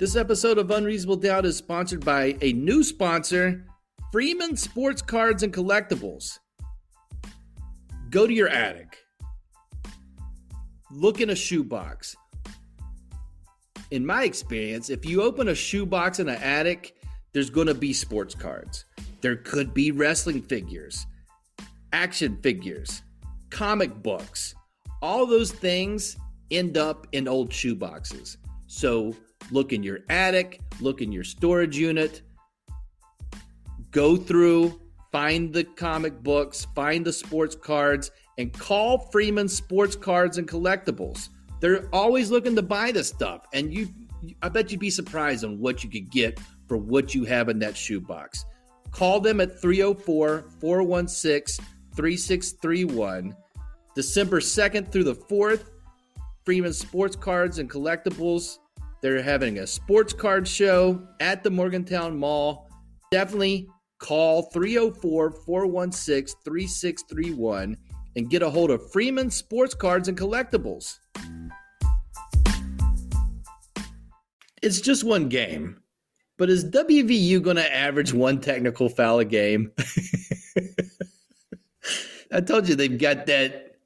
This 0.00 0.16
episode 0.16 0.56
of 0.56 0.70
Unreasonable 0.70 1.16
Doubt 1.16 1.44
is 1.44 1.58
sponsored 1.58 2.02
by 2.02 2.34
a 2.40 2.54
new 2.54 2.82
sponsor, 2.82 3.66
Freeman 4.10 4.56
Sports 4.56 5.02
Cards 5.02 5.42
and 5.42 5.52
Collectibles. 5.52 6.38
Go 8.08 8.26
to 8.26 8.32
your 8.32 8.48
attic. 8.48 8.96
Look 10.90 11.20
in 11.20 11.28
a 11.28 11.34
shoebox. 11.34 12.16
In 13.90 14.06
my 14.06 14.24
experience, 14.24 14.88
if 14.88 15.04
you 15.04 15.20
open 15.20 15.48
a 15.48 15.54
shoebox 15.54 16.18
in 16.18 16.30
an 16.30 16.40
attic, 16.40 16.96
there's 17.34 17.50
going 17.50 17.66
to 17.66 17.74
be 17.74 17.92
sports 17.92 18.34
cards. 18.34 18.86
There 19.20 19.36
could 19.36 19.74
be 19.74 19.90
wrestling 19.90 20.40
figures, 20.40 21.06
action 21.92 22.38
figures, 22.40 23.02
comic 23.50 24.02
books. 24.02 24.54
All 25.02 25.26
those 25.26 25.52
things 25.52 26.16
end 26.50 26.78
up 26.78 27.06
in 27.12 27.28
old 27.28 27.50
shoeboxes. 27.50 28.38
So, 28.66 29.14
look 29.50 29.72
in 29.72 29.82
your 29.82 30.00
attic, 30.08 30.60
look 30.80 31.02
in 31.02 31.12
your 31.12 31.24
storage 31.24 31.76
unit, 31.76 32.22
go 33.90 34.16
through, 34.16 34.80
find 35.12 35.52
the 35.52 35.64
comic 35.64 36.22
books, 36.22 36.66
find 36.74 37.04
the 37.04 37.12
sports 37.12 37.54
cards, 37.54 38.10
and 38.38 38.52
call 38.52 38.98
Freeman 39.10 39.48
Sports 39.48 39.96
Cards 39.96 40.38
and 40.38 40.48
Collectibles. 40.48 41.28
They're 41.60 41.88
always 41.92 42.30
looking 42.30 42.56
to 42.56 42.62
buy 42.62 42.90
this 42.92 43.08
stuff, 43.08 43.46
and 43.52 43.72
you, 43.72 43.88
I 44.42 44.48
bet 44.48 44.70
you'd 44.70 44.80
be 44.80 44.90
surprised 44.90 45.44
on 45.44 45.58
what 45.58 45.84
you 45.84 45.90
could 45.90 46.10
get 46.10 46.40
for 46.68 46.76
what 46.76 47.14
you 47.14 47.24
have 47.24 47.48
in 47.48 47.58
that 47.58 47.76
shoebox. 47.76 48.44
Call 48.92 49.20
them 49.20 49.40
at 49.40 49.60
304 49.60 50.44
416 50.60 51.64
3631. 51.94 53.36
December 53.94 54.40
2nd 54.40 54.90
through 54.90 55.04
the 55.04 55.14
4th, 55.14 55.64
Freeman 56.44 56.72
Sports 56.72 57.16
Cards 57.16 57.58
and 57.58 57.68
Collectibles. 57.68 58.58
They're 59.02 59.22
having 59.22 59.58
a 59.58 59.66
sports 59.66 60.12
card 60.12 60.46
show 60.46 61.06
at 61.20 61.42
the 61.42 61.50
Morgantown 61.50 62.18
Mall. 62.18 62.68
Definitely 63.10 63.66
call 63.98 64.42
304 64.52 65.30
416 65.30 66.38
3631 66.44 67.76
and 68.16 68.28
get 68.28 68.42
a 68.42 68.50
hold 68.50 68.70
of 68.70 68.92
Freeman 68.92 69.30
Sports 69.30 69.72
Cards 69.74 70.08
and 70.08 70.18
Collectibles. 70.18 70.98
It's 74.62 74.82
just 74.82 75.04
one 75.04 75.30
game, 75.30 75.80
but 76.36 76.50
is 76.50 76.66
WVU 76.66 77.42
going 77.42 77.56
to 77.56 77.74
average 77.74 78.12
one 78.12 78.38
technical 78.40 78.90
foul 78.90 79.20
a 79.20 79.24
game? 79.24 79.72
I 82.32 82.42
told 82.42 82.68
you 82.68 82.74
they've 82.74 82.98
got 82.98 83.24
that 83.26 83.76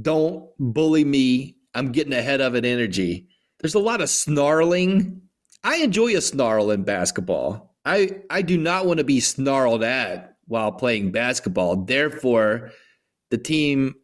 don't 0.00 0.48
bully 0.58 1.04
me, 1.04 1.58
I'm 1.74 1.92
getting 1.92 2.14
ahead 2.14 2.40
of 2.40 2.54
it 2.54 2.64
energy. 2.64 3.28
There's 3.64 3.74
a 3.74 3.78
lot 3.78 4.02
of 4.02 4.10
snarling. 4.10 5.22
I 5.62 5.76
enjoy 5.76 6.14
a 6.14 6.20
snarl 6.20 6.70
in 6.70 6.82
basketball. 6.82 7.74
I, 7.86 8.20
I 8.28 8.42
do 8.42 8.58
not 8.58 8.84
want 8.84 8.98
to 8.98 9.04
be 9.04 9.20
snarled 9.20 9.82
at 9.82 10.36
while 10.44 10.70
playing 10.70 11.12
basketball. 11.12 11.76
Therefore, 11.76 12.72
the 13.30 13.38
team 13.38 13.94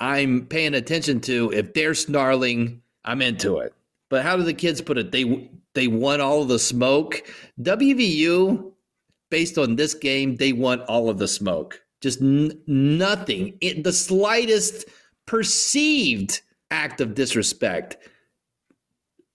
I'm 0.00 0.46
paying 0.46 0.72
attention 0.72 1.20
to, 1.20 1.52
if 1.52 1.74
they're 1.74 1.92
snarling, 1.92 2.80
I'm 3.04 3.20
into 3.20 3.58
it. 3.58 3.74
But 4.08 4.22
how 4.22 4.38
do 4.38 4.42
the 4.42 4.54
kids 4.54 4.80
put 4.80 4.96
it? 4.96 5.12
They 5.12 5.50
they 5.74 5.86
want 5.86 6.22
all 6.22 6.40
of 6.40 6.48
the 6.48 6.58
smoke. 6.58 7.30
WVU, 7.60 8.72
based 9.30 9.58
on 9.58 9.76
this 9.76 9.92
game, 9.92 10.36
they 10.36 10.54
want 10.54 10.80
all 10.88 11.10
of 11.10 11.18
the 11.18 11.28
smoke. 11.28 11.78
Just 12.00 12.22
n- 12.22 12.58
nothing. 12.66 13.58
It, 13.60 13.84
the 13.84 13.92
slightest 13.92 14.86
perceived 15.26 16.40
act 16.70 17.02
of 17.02 17.14
disrespect. 17.14 17.98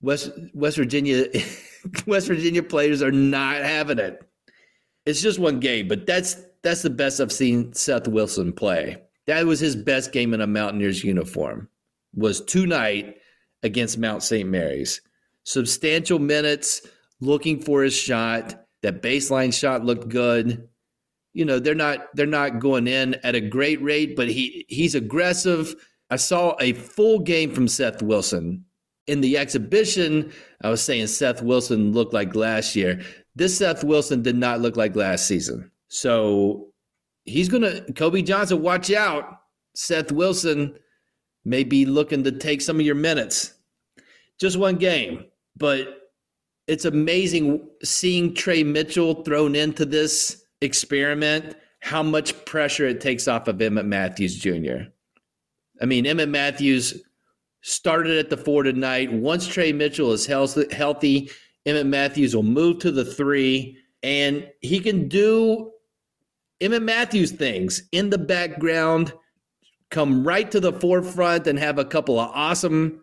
West 0.01 0.31
West 0.53 0.77
Virginia 0.77 1.25
West 2.07 2.27
Virginia 2.27 2.63
players 2.63 3.01
are 3.01 3.12
not 3.12 3.57
having 3.57 3.99
it. 3.99 4.21
It's 5.05 5.21
just 5.21 5.39
one 5.39 5.59
game, 5.59 5.88
but 5.88 6.05
that's 6.05 6.35
that's 6.63 6.81
the 6.81 6.89
best 6.89 7.19
I've 7.19 7.31
seen 7.31 7.73
Seth 7.73 8.07
Wilson 8.07 8.53
play. 8.53 9.01
That 9.27 9.45
was 9.45 9.59
his 9.59 9.75
best 9.75 10.12
game 10.12 10.33
in 10.33 10.41
a 10.41 10.47
Mountaineers 10.47 11.03
uniform. 11.03 11.69
Was 12.15 12.41
tonight 12.41 13.17
against 13.63 13.97
Mount 13.97 14.23
St. 14.23 14.49
Mary's. 14.49 15.01
Substantial 15.43 16.19
minutes, 16.19 16.81
looking 17.21 17.62
for 17.62 17.83
his 17.83 17.95
shot. 17.95 18.65
That 18.81 19.01
baseline 19.01 19.53
shot 19.53 19.83
looked 19.83 20.09
good. 20.09 20.67
You 21.33 21.45
know, 21.45 21.59
they're 21.59 21.75
not 21.75 22.07
they're 22.15 22.25
not 22.25 22.59
going 22.59 22.88
in 22.88 23.15
at 23.23 23.35
a 23.35 23.41
great 23.41 23.81
rate, 23.81 24.15
but 24.15 24.29
he 24.29 24.65
he's 24.67 24.95
aggressive. 24.95 25.75
I 26.09 26.15
saw 26.15 26.55
a 26.59 26.73
full 26.73 27.19
game 27.19 27.53
from 27.53 27.67
Seth 27.67 28.01
Wilson. 28.01 28.65
In 29.09 29.21
the 29.21 29.39
exhibition, 29.39 30.31
I 30.61 30.69
was 30.69 30.83
saying 30.83 31.07
Seth 31.07 31.41
Wilson 31.41 31.93
looked 31.93 32.13
like 32.13 32.35
last 32.35 32.75
year. 32.75 33.01
This 33.35 33.57
Seth 33.57 33.83
Wilson 33.83 34.21
did 34.21 34.35
not 34.35 34.61
look 34.61 34.77
like 34.77 34.95
last 34.95 35.25
season. 35.25 35.71
So 35.87 36.67
he's 37.25 37.49
going 37.49 37.63
to, 37.63 37.91
Kobe 37.93 38.21
Johnson, 38.21 38.61
watch 38.61 38.91
out. 38.91 39.41
Seth 39.75 40.11
Wilson 40.11 40.77
may 41.43 41.63
be 41.63 41.87
looking 41.87 42.23
to 42.23 42.31
take 42.31 42.61
some 42.61 42.79
of 42.79 42.85
your 42.85 42.93
minutes. 42.93 43.55
Just 44.39 44.57
one 44.57 44.75
game, 44.75 45.25
but 45.57 46.11
it's 46.67 46.85
amazing 46.85 47.67
seeing 47.83 48.35
Tre 48.35 48.63
Mitchell 48.63 49.23
thrown 49.23 49.55
into 49.55 49.85
this 49.85 50.43
experiment, 50.61 51.55
how 51.79 52.03
much 52.03 52.45
pressure 52.45 52.85
it 52.85 53.01
takes 53.01 53.27
off 53.27 53.47
of 53.47 53.57
Emmitt 53.57 53.87
Matthews 53.87 54.35
Jr. 54.35 54.91
I 55.81 55.85
mean, 55.85 56.05
Emmitt 56.05 56.29
Matthews 56.29 57.01
started 57.61 58.17
at 58.17 58.29
the 58.29 58.37
four 58.37 58.63
tonight. 58.63 59.11
Once 59.11 59.47
Tre 59.47 59.71
Mitchell 59.71 60.11
is 60.11 60.25
healthy, 60.25 61.29
Emmitt 61.65 61.87
Matthews 61.87 62.35
will 62.35 62.43
move 62.43 62.79
to 62.79 62.91
the 62.91 63.05
three, 63.05 63.77
and 64.03 64.47
he 64.61 64.79
can 64.79 65.07
do 65.07 65.71
Emmitt 66.61 66.83
Matthews 66.83 67.31
things 67.31 67.83
in 67.91 68.09
the 68.09 68.17
background, 68.17 69.13
come 69.91 70.25
right 70.25 70.49
to 70.51 70.59
the 70.59 70.73
forefront, 70.73 71.47
and 71.47 71.59
have 71.59 71.79
a 71.79 71.85
couple 71.85 72.19
of 72.19 72.31
awesome 72.33 73.01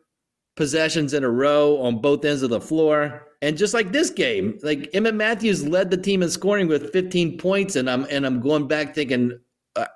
possessions 0.57 1.13
in 1.13 1.23
a 1.23 1.31
row 1.31 1.79
on 1.83 2.01
both 2.01 2.25
ends 2.25 2.43
of 2.43 2.51
the 2.51 2.61
floor. 2.61 3.27
And 3.43 3.59
just 3.59 3.75
like 3.75 3.93
this 3.93 4.11
game, 4.11 4.59
like 4.63 4.91
Emmitt 4.93 5.15
Matthews 5.15 5.67
led 5.67 5.91
the 5.91 5.97
team 5.97 6.23
in 6.23 6.31
scoring 6.31 6.69
with 6.69 6.93
15 6.93 7.39
points, 7.39 7.77
and 7.77 7.89
I'm 7.89 8.05
and 8.11 8.27
I'm 8.27 8.41
going 8.41 8.67
back 8.67 8.95
thinking 8.95 9.39
uh, 9.77 9.87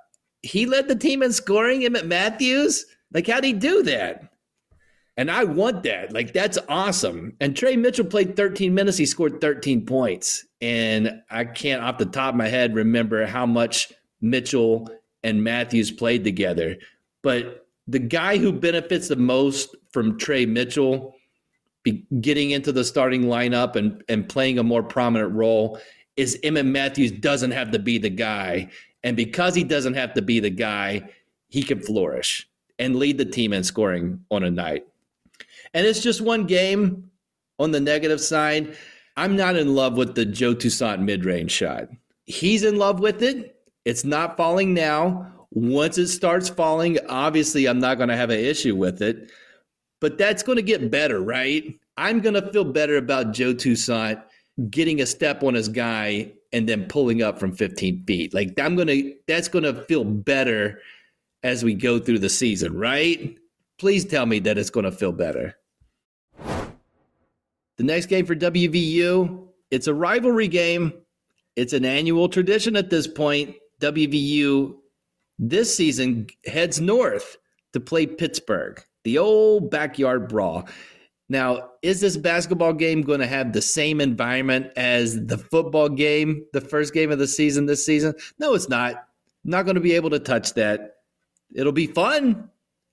he 0.42 0.66
led 0.66 0.88
the 0.88 0.96
team 0.96 1.22
in 1.22 1.32
scoring. 1.32 1.80
Emmitt 1.80 2.06
Matthews, 2.06 2.84
like 3.12 3.26
how'd 3.26 3.44
he 3.44 3.54
do 3.54 3.82
that? 3.84 4.29
And 5.20 5.30
I 5.30 5.44
want 5.44 5.82
that. 5.82 6.14
Like, 6.14 6.32
that's 6.32 6.56
awesome. 6.66 7.34
And 7.40 7.54
Tre 7.54 7.76
Mitchell 7.76 8.06
played 8.06 8.36
13 8.36 8.72
minutes. 8.72 8.96
He 8.96 9.04
scored 9.04 9.38
13 9.38 9.84
points. 9.84 10.46
And 10.62 11.20
I 11.30 11.44
can't, 11.44 11.82
off 11.82 11.98
the 11.98 12.06
top 12.06 12.32
of 12.32 12.38
my 12.38 12.48
head, 12.48 12.74
remember 12.74 13.26
how 13.26 13.44
much 13.44 13.92
Mitchell 14.22 14.88
and 15.22 15.44
Matthews 15.44 15.90
played 15.90 16.24
together. 16.24 16.78
But 17.20 17.66
the 17.86 17.98
guy 17.98 18.38
who 18.38 18.50
benefits 18.50 19.08
the 19.08 19.16
most 19.16 19.76
from 19.90 20.16
Tre 20.16 20.46
Mitchell 20.46 21.14
getting 22.22 22.52
into 22.52 22.72
the 22.72 22.82
starting 22.82 23.24
lineup 23.24 23.76
and, 23.76 24.02
and 24.08 24.26
playing 24.26 24.58
a 24.58 24.62
more 24.62 24.82
prominent 24.82 25.34
role 25.34 25.78
is 26.16 26.38
Emmitt 26.44 26.64
Matthews 26.64 27.12
doesn't 27.12 27.50
have 27.50 27.72
to 27.72 27.78
be 27.78 27.98
the 27.98 28.08
guy. 28.08 28.70
And 29.04 29.18
because 29.18 29.54
he 29.54 29.64
doesn't 29.64 29.94
have 29.94 30.14
to 30.14 30.22
be 30.22 30.40
the 30.40 30.48
guy, 30.48 31.10
he 31.48 31.62
can 31.62 31.78
flourish 31.78 32.48
and 32.78 32.96
lead 32.96 33.18
the 33.18 33.26
team 33.26 33.52
in 33.52 33.62
scoring 33.62 34.24
on 34.30 34.44
a 34.44 34.50
night. 34.50 34.86
And 35.74 35.86
it's 35.86 36.00
just 36.00 36.20
one 36.20 36.46
game 36.46 37.10
on 37.58 37.70
the 37.70 37.80
negative 37.80 38.20
side. 38.20 38.76
I'm 39.16 39.36
not 39.36 39.56
in 39.56 39.74
love 39.74 39.96
with 39.96 40.14
the 40.14 40.24
Joe 40.24 40.54
Toussaint 40.54 41.00
mid 41.00 41.24
range 41.24 41.50
shot. 41.50 41.88
He's 42.24 42.64
in 42.64 42.76
love 42.76 43.00
with 43.00 43.22
it. 43.22 43.56
It's 43.84 44.04
not 44.04 44.36
falling 44.36 44.74
now. 44.74 45.26
Once 45.52 45.98
it 45.98 46.08
starts 46.08 46.48
falling, 46.48 46.98
obviously, 47.08 47.66
I'm 47.66 47.80
not 47.80 47.96
going 47.96 48.08
to 48.08 48.16
have 48.16 48.30
an 48.30 48.38
issue 48.38 48.76
with 48.76 49.02
it. 49.02 49.30
But 50.00 50.16
that's 50.16 50.42
going 50.42 50.56
to 50.56 50.62
get 50.62 50.90
better, 50.90 51.20
right? 51.20 51.78
I'm 51.96 52.20
going 52.20 52.34
to 52.34 52.52
feel 52.52 52.64
better 52.64 52.96
about 52.96 53.32
Joe 53.32 53.52
Toussaint 53.52 54.20
getting 54.70 55.00
a 55.00 55.06
step 55.06 55.42
on 55.42 55.54
his 55.54 55.68
guy 55.68 56.32
and 56.52 56.68
then 56.68 56.86
pulling 56.86 57.22
up 57.22 57.38
from 57.38 57.52
15 57.52 58.04
feet. 58.04 58.32
Like 58.32 58.58
I'm 58.58 58.76
going 58.76 58.88
to, 58.88 59.14
that's 59.26 59.48
going 59.48 59.64
to 59.64 59.82
feel 59.84 60.04
better 60.04 60.80
as 61.42 61.64
we 61.64 61.74
go 61.74 61.98
through 61.98 62.18
the 62.18 62.28
season, 62.28 62.76
right? 62.76 63.36
Please 63.80 64.04
tell 64.04 64.26
me 64.26 64.40
that 64.40 64.58
it's 64.58 64.68
going 64.68 64.84
to 64.84 64.92
feel 64.92 65.10
better. 65.10 65.56
The 66.44 67.84
next 67.84 68.06
game 68.06 68.26
for 68.26 68.36
WVU, 68.36 69.48
it's 69.70 69.86
a 69.86 69.94
rivalry 69.94 70.48
game. 70.48 70.92
It's 71.56 71.72
an 71.72 71.86
annual 71.86 72.28
tradition 72.28 72.76
at 72.76 72.90
this 72.90 73.06
point. 73.06 73.56
WVU 73.80 74.76
this 75.38 75.74
season 75.74 76.26
heads 76.44 76.78
north 76.78 77.38
to 77.72 77.80
play 77.80 78.04
Pittsburgh, 78.04 78.78
the 79.04 79.16
old 79.16 79.70
backyard 79.70 80.28
brawl. 80.28 80.68
Now, 81.30 81.70
is 81.80 82.02
this 82.02 82.18
basketball 82.18 82.74
game 82.74 83.00
going 83.00 83.20
to 83.20 83.26
have 83.26 83.54
the 83.54 83.62
same 83.62 84.02
environment 84.02 84.72
as 84.76 85.24
the 85.24 85.38
football 85.38 85.88
game, 85.88 86.44
the 86.52 86.60
first 86.60 86.92
game 86.92 87.10
of 87.10 87.18
the 87.18 87.26
season 87.26 87.64
this 87.64 87.86
season? 87.86 88.12
No, 88.38 88.52
it's 88.52 88.68
not. 88.68 89.06
Not 89.42 89.64
going 89.64 89.76
to 89.76 89.80
be 89.80 89.94
able 89.94 90.10
to 90.10 90.18
touch 90.18 90.52
that. 90.52 90.96
It'll 91.54 91.72
be 91.72 91.86
fun. 91.86 92.50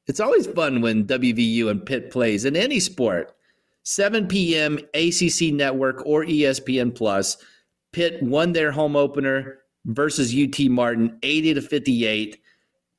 It's 0.07 0.19
always 0.19 0.47
fun 0.47 0.81
when 0.81 1.05
WVU 1.05 1.69
and 1.69 1.85
Pitt 1.85 2.11
plays 2.11 2.45
in 2.45 2.55
any 2.55 2.79
sport. 2.79 3.33
7 3.83 4.27
p.m. 4.27 4.79
ACC 4.93 5.53
Network 5.53 6.05
or 6.05 6.25
ESPN 6.25 6.93
Plus. 6.95 7.37
Pitt 7.93 8.21
won 8.21 8.53
their 8.53 8.71
home 8.71 8.95
opener 8.95 9.59
versus 9.85 10.35
UT 10.35 10.69
Martin 10.69 11.17
80 11.23 11.53
to 11.55 11.61
58. 11.61 12.41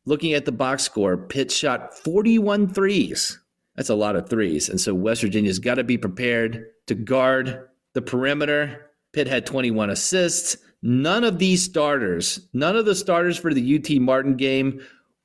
Looking 0.07 0.33
at 0.33 0.45
the 0.45 0.53
box 0.53 0.83
score, 0.85 1.17
Pitt 1.17 1.51
shot 1.51 1.95
41 1.99 2.73
threes. 2.73 3.39
That's 3.77 3.91
a 3.91 3.95
lot 3.95 4.17
of 4.17 4.29
threes. 4.29 4.69
And 4.69 4.81
so 4.81 4.95
West 4.95 5.23
Virginia's 5.23 5.59
got 5.59 5.75
to 5.75 5.85
be 5.85 5.99
prepared 5.99 6.67
to 6.87 6.95
guard 6.95 7.69
the 7.93 8.03
perimeter. 8.03 8.91
Pitt 9.13 9.29
had 9.29 9.47
21 9.47 9.91
assists. 9.91 10.57
None 10.83 11.25
of 11.25 11.39
these 11.39 11.63
starters, 11.63 12.49
none 12.53 12.77
of 12.77 12.87
the 12.87 12.95
starters 12.95 13.37
for 13.37 13.53
the 13.53 13.77
UT 13.77 14.01
Martin 14.01 14.37
game 14.37 14.81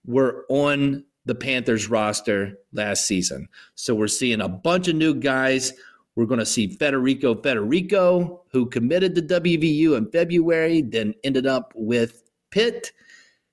were 0.05 0.45
on 0.49 1.03
the 1.25 1.35
Panthers 1.35 1.89
roster 1.89 2.57
last 2.73 3.07
season. 3.07 3.47
So 3.75 3.95
we're 3.95 4.07
seeing 4.07 4.41
a 4.41 4.49
bunch 4.49 4.87
of 4.87 4.95
new 4.95 5.13
guys. 5.13 5.73
We're 6.15 6.25
going 6.25 6.39
to 6.39 6.45
see 6.45 6.75
Federiko 6.77 7.41
Federiko, 7.41 8.39
who 8.51 8.67
committed 8.67 9.15
to 9.15 9.21
WVU 9.21 9.97
in 9.97 10.11
February, 10.11 10.81
then 10.81 11.13
ended 11.23 11.47
up 11.47 11.73
with 11.75 12.23
Pitt. 12.51 12.91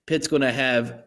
Pitt's 0.07 0.29
going 0.29 0.43
to 0.43 0.53
have 0.53 1.05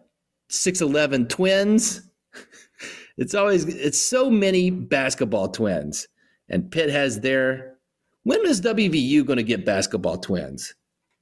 6'11 0.50 1.30
twins. 1.30 2.10
it's 3.18 3.36
always, 3.36 3.66
it's 3.66 4.00
so 4.00 4.30
many 4.30 4.70
basketball 4.70 5.50
twins. 5.50 6.08
And 6.50 6.72
Pitt 6.72 6.90
has 6.90 7.20
their 7.20 7.78
When 8.24 8.46
is 8.46 8.62
WVU 8.62 9.26
going 9.26 9.38
to 9.38 9.44
get 9.44 9.66
basketball 9.66 10.18
twins? 10.18 10.74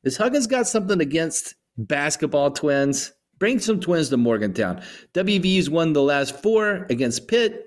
Is 0.03 0.17
Huggins 0.17 0.47
got 0.47 0.67
something 0.67 1.01
against 1.01 1.55
basketball 1.77 2.51
twins? 2.51 3.13
Bring 3.41 3.59
some 3.59 3.79
twins 3.79 4.09
to 4.09 4.17
Morgantown. 4.17 4.83
WVU's 5.15 5.67
won 5.67 5.93
the 5.93 6.03
last 6.03 6.39
four 6.43 6.85
against 6.91 7.27
Pitt 7.27 7.65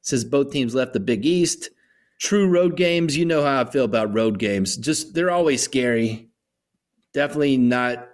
since 0.00 0.24
both 0.24 0.50
teams 0.50 0.74
left 0.74 0.94
the 0.94 0.98
Big 0.98 1.26
East. 1.26 1.68
True 2.18 2.48
road 2.48 2.74
games, 2.74 3.18
you 3.18 3.26
know 3.26 3.42
how 3.42 3.60
I 3.60 3.70
feel 3.70 3.84
about 3.84 4.14
road 4.14 4.38
games. 4.38 4.78
Just 4.78 5.12
they're 5.12 5.30
always 5.30 5.62
scary. 5.62 6.30
Definitely 7.12 7.58
not 7.58 8.08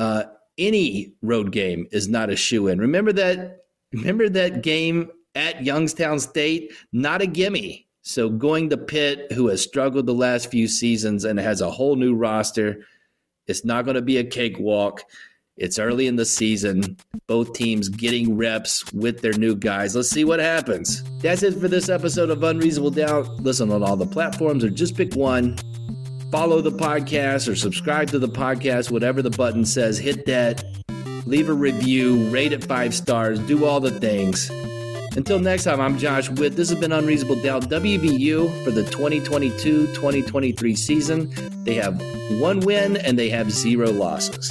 uh, 0.00 0.24
any 0.58 1.14
road 1.22 1.52
game 1.52 1.86
is 1.92 2.08
not 2.08 2.30
a 2.30 2.36
shoe 2.36 2.66
in. 2.66 2.80
Remember 2.80 3.12
that 3.12 3.66
remember 3.92 4.28
that 4.28 4.64
game 4.64 5.08
at 5.36 5.62
Youngstown 5.64 6.18
State? 6.18 6.72
Not 6.90 7.22
a 7.22 7.28
gimme. 7.28 7.86
So 8.02 8.28
going 8.28 8.70
to 8.70 8.76
Pitt, 8.76 9.30
who 9.30 9.46
has 9.46 9.62
struggled 9.62 10.06
the 10.06 10.14
last 10.14 10.50
few 10.50 10.66
seasons 10.66 11.24
and 11.24 11.38
has 11.38 11.60
a 11.60 11.70
whole 11.70 11.94
new 11.94 12.16
roster, 12.16 12.80
it's 13.46 13.64
not 13.64 13.84
going 13.84 13.94
to 13.94 14.02
be 14.02 14.16
a 14.16 14.24
cakewalk. 14.24 15.04
It's 15.60 15.78
early 15.78 16.06
in 16.06 16.16
the 16.16 16.24
season. 16.24 16.96
Both 17.26 17.52
teams 17.52 17.90
getting 17.90 18.34
reps 18.34 18.90
with 18.94 19.20
their 19.20 19.34
new 19.34 19.54
guys. 19.54 19.94
Let's 19.94 20.08
see 20.08 20.24
what 20.24 20.40
happens. 20.40 21.04
That's 21.18 21.42
it 21.42 21.52
for 21.52 21.68
this 21.68 21.90
episode 21.90 22.30
of 22.30 22.42
Unreasonable 22.42 22.92
Doubt. 22.92 23.28
Listen 23.42 23.70
on 23.70 23.82
all 23.82 23.96
the 23.96 24.06
platforms 24.06 24.64
or 24.64 24.70
just 24.70 24.96
pick 24.96 25.12
one. 25.12 25.58
Follow 26.32 26.62
the 26.62 26.72
podcast 26.72 27.46
or 27.46 27.54
subscribe 27.54 28.08
to 28.08 28.18
the 28.18 28.26
podcast, 28.28 28.90
whatever 28.90 29.20
the 29.20 29.28
button 29.28 29.66
says. 29.66 29.98
Hit 29.98 30.24
that. 30.24 30.64
Leave 31.26 31.50
a 31.50 31.52
review, 31.52 32.26
rate 32.30 32.54
it 32.54 32.64
five 32.64 32.94
stars, 32.94 33.38
do 33.40 33.66
all 33.66 33.80
the 33.80 33.90
things. 34.00 34.48
Until 35.14 35.40
next 35.40 35.64
time, 35.64 35.78
I'm 35.78 35.98
Josh 35.98 36.30
Witt. 36.30 36.56
This 36.56 36.70
has 36.70 36.78
been 36.78 36.92
Unreasonable 36.92 37.36
Doubt 37.42 37.64
WVU 37.64 38.64
for 38.64 38.70
the 38.70 38.84
2022 38.84 39.88
2023 39.88 40.74
season. 40.74 41.30
They 41.64 41.74
have 41.74 42.00
one 42.40 42.60
win 42.60 42.96
and 42.96 43.18
they 43.18 43.28
have 43.28 43.50
zero 43.50 43.90
losses. 43.90 44.50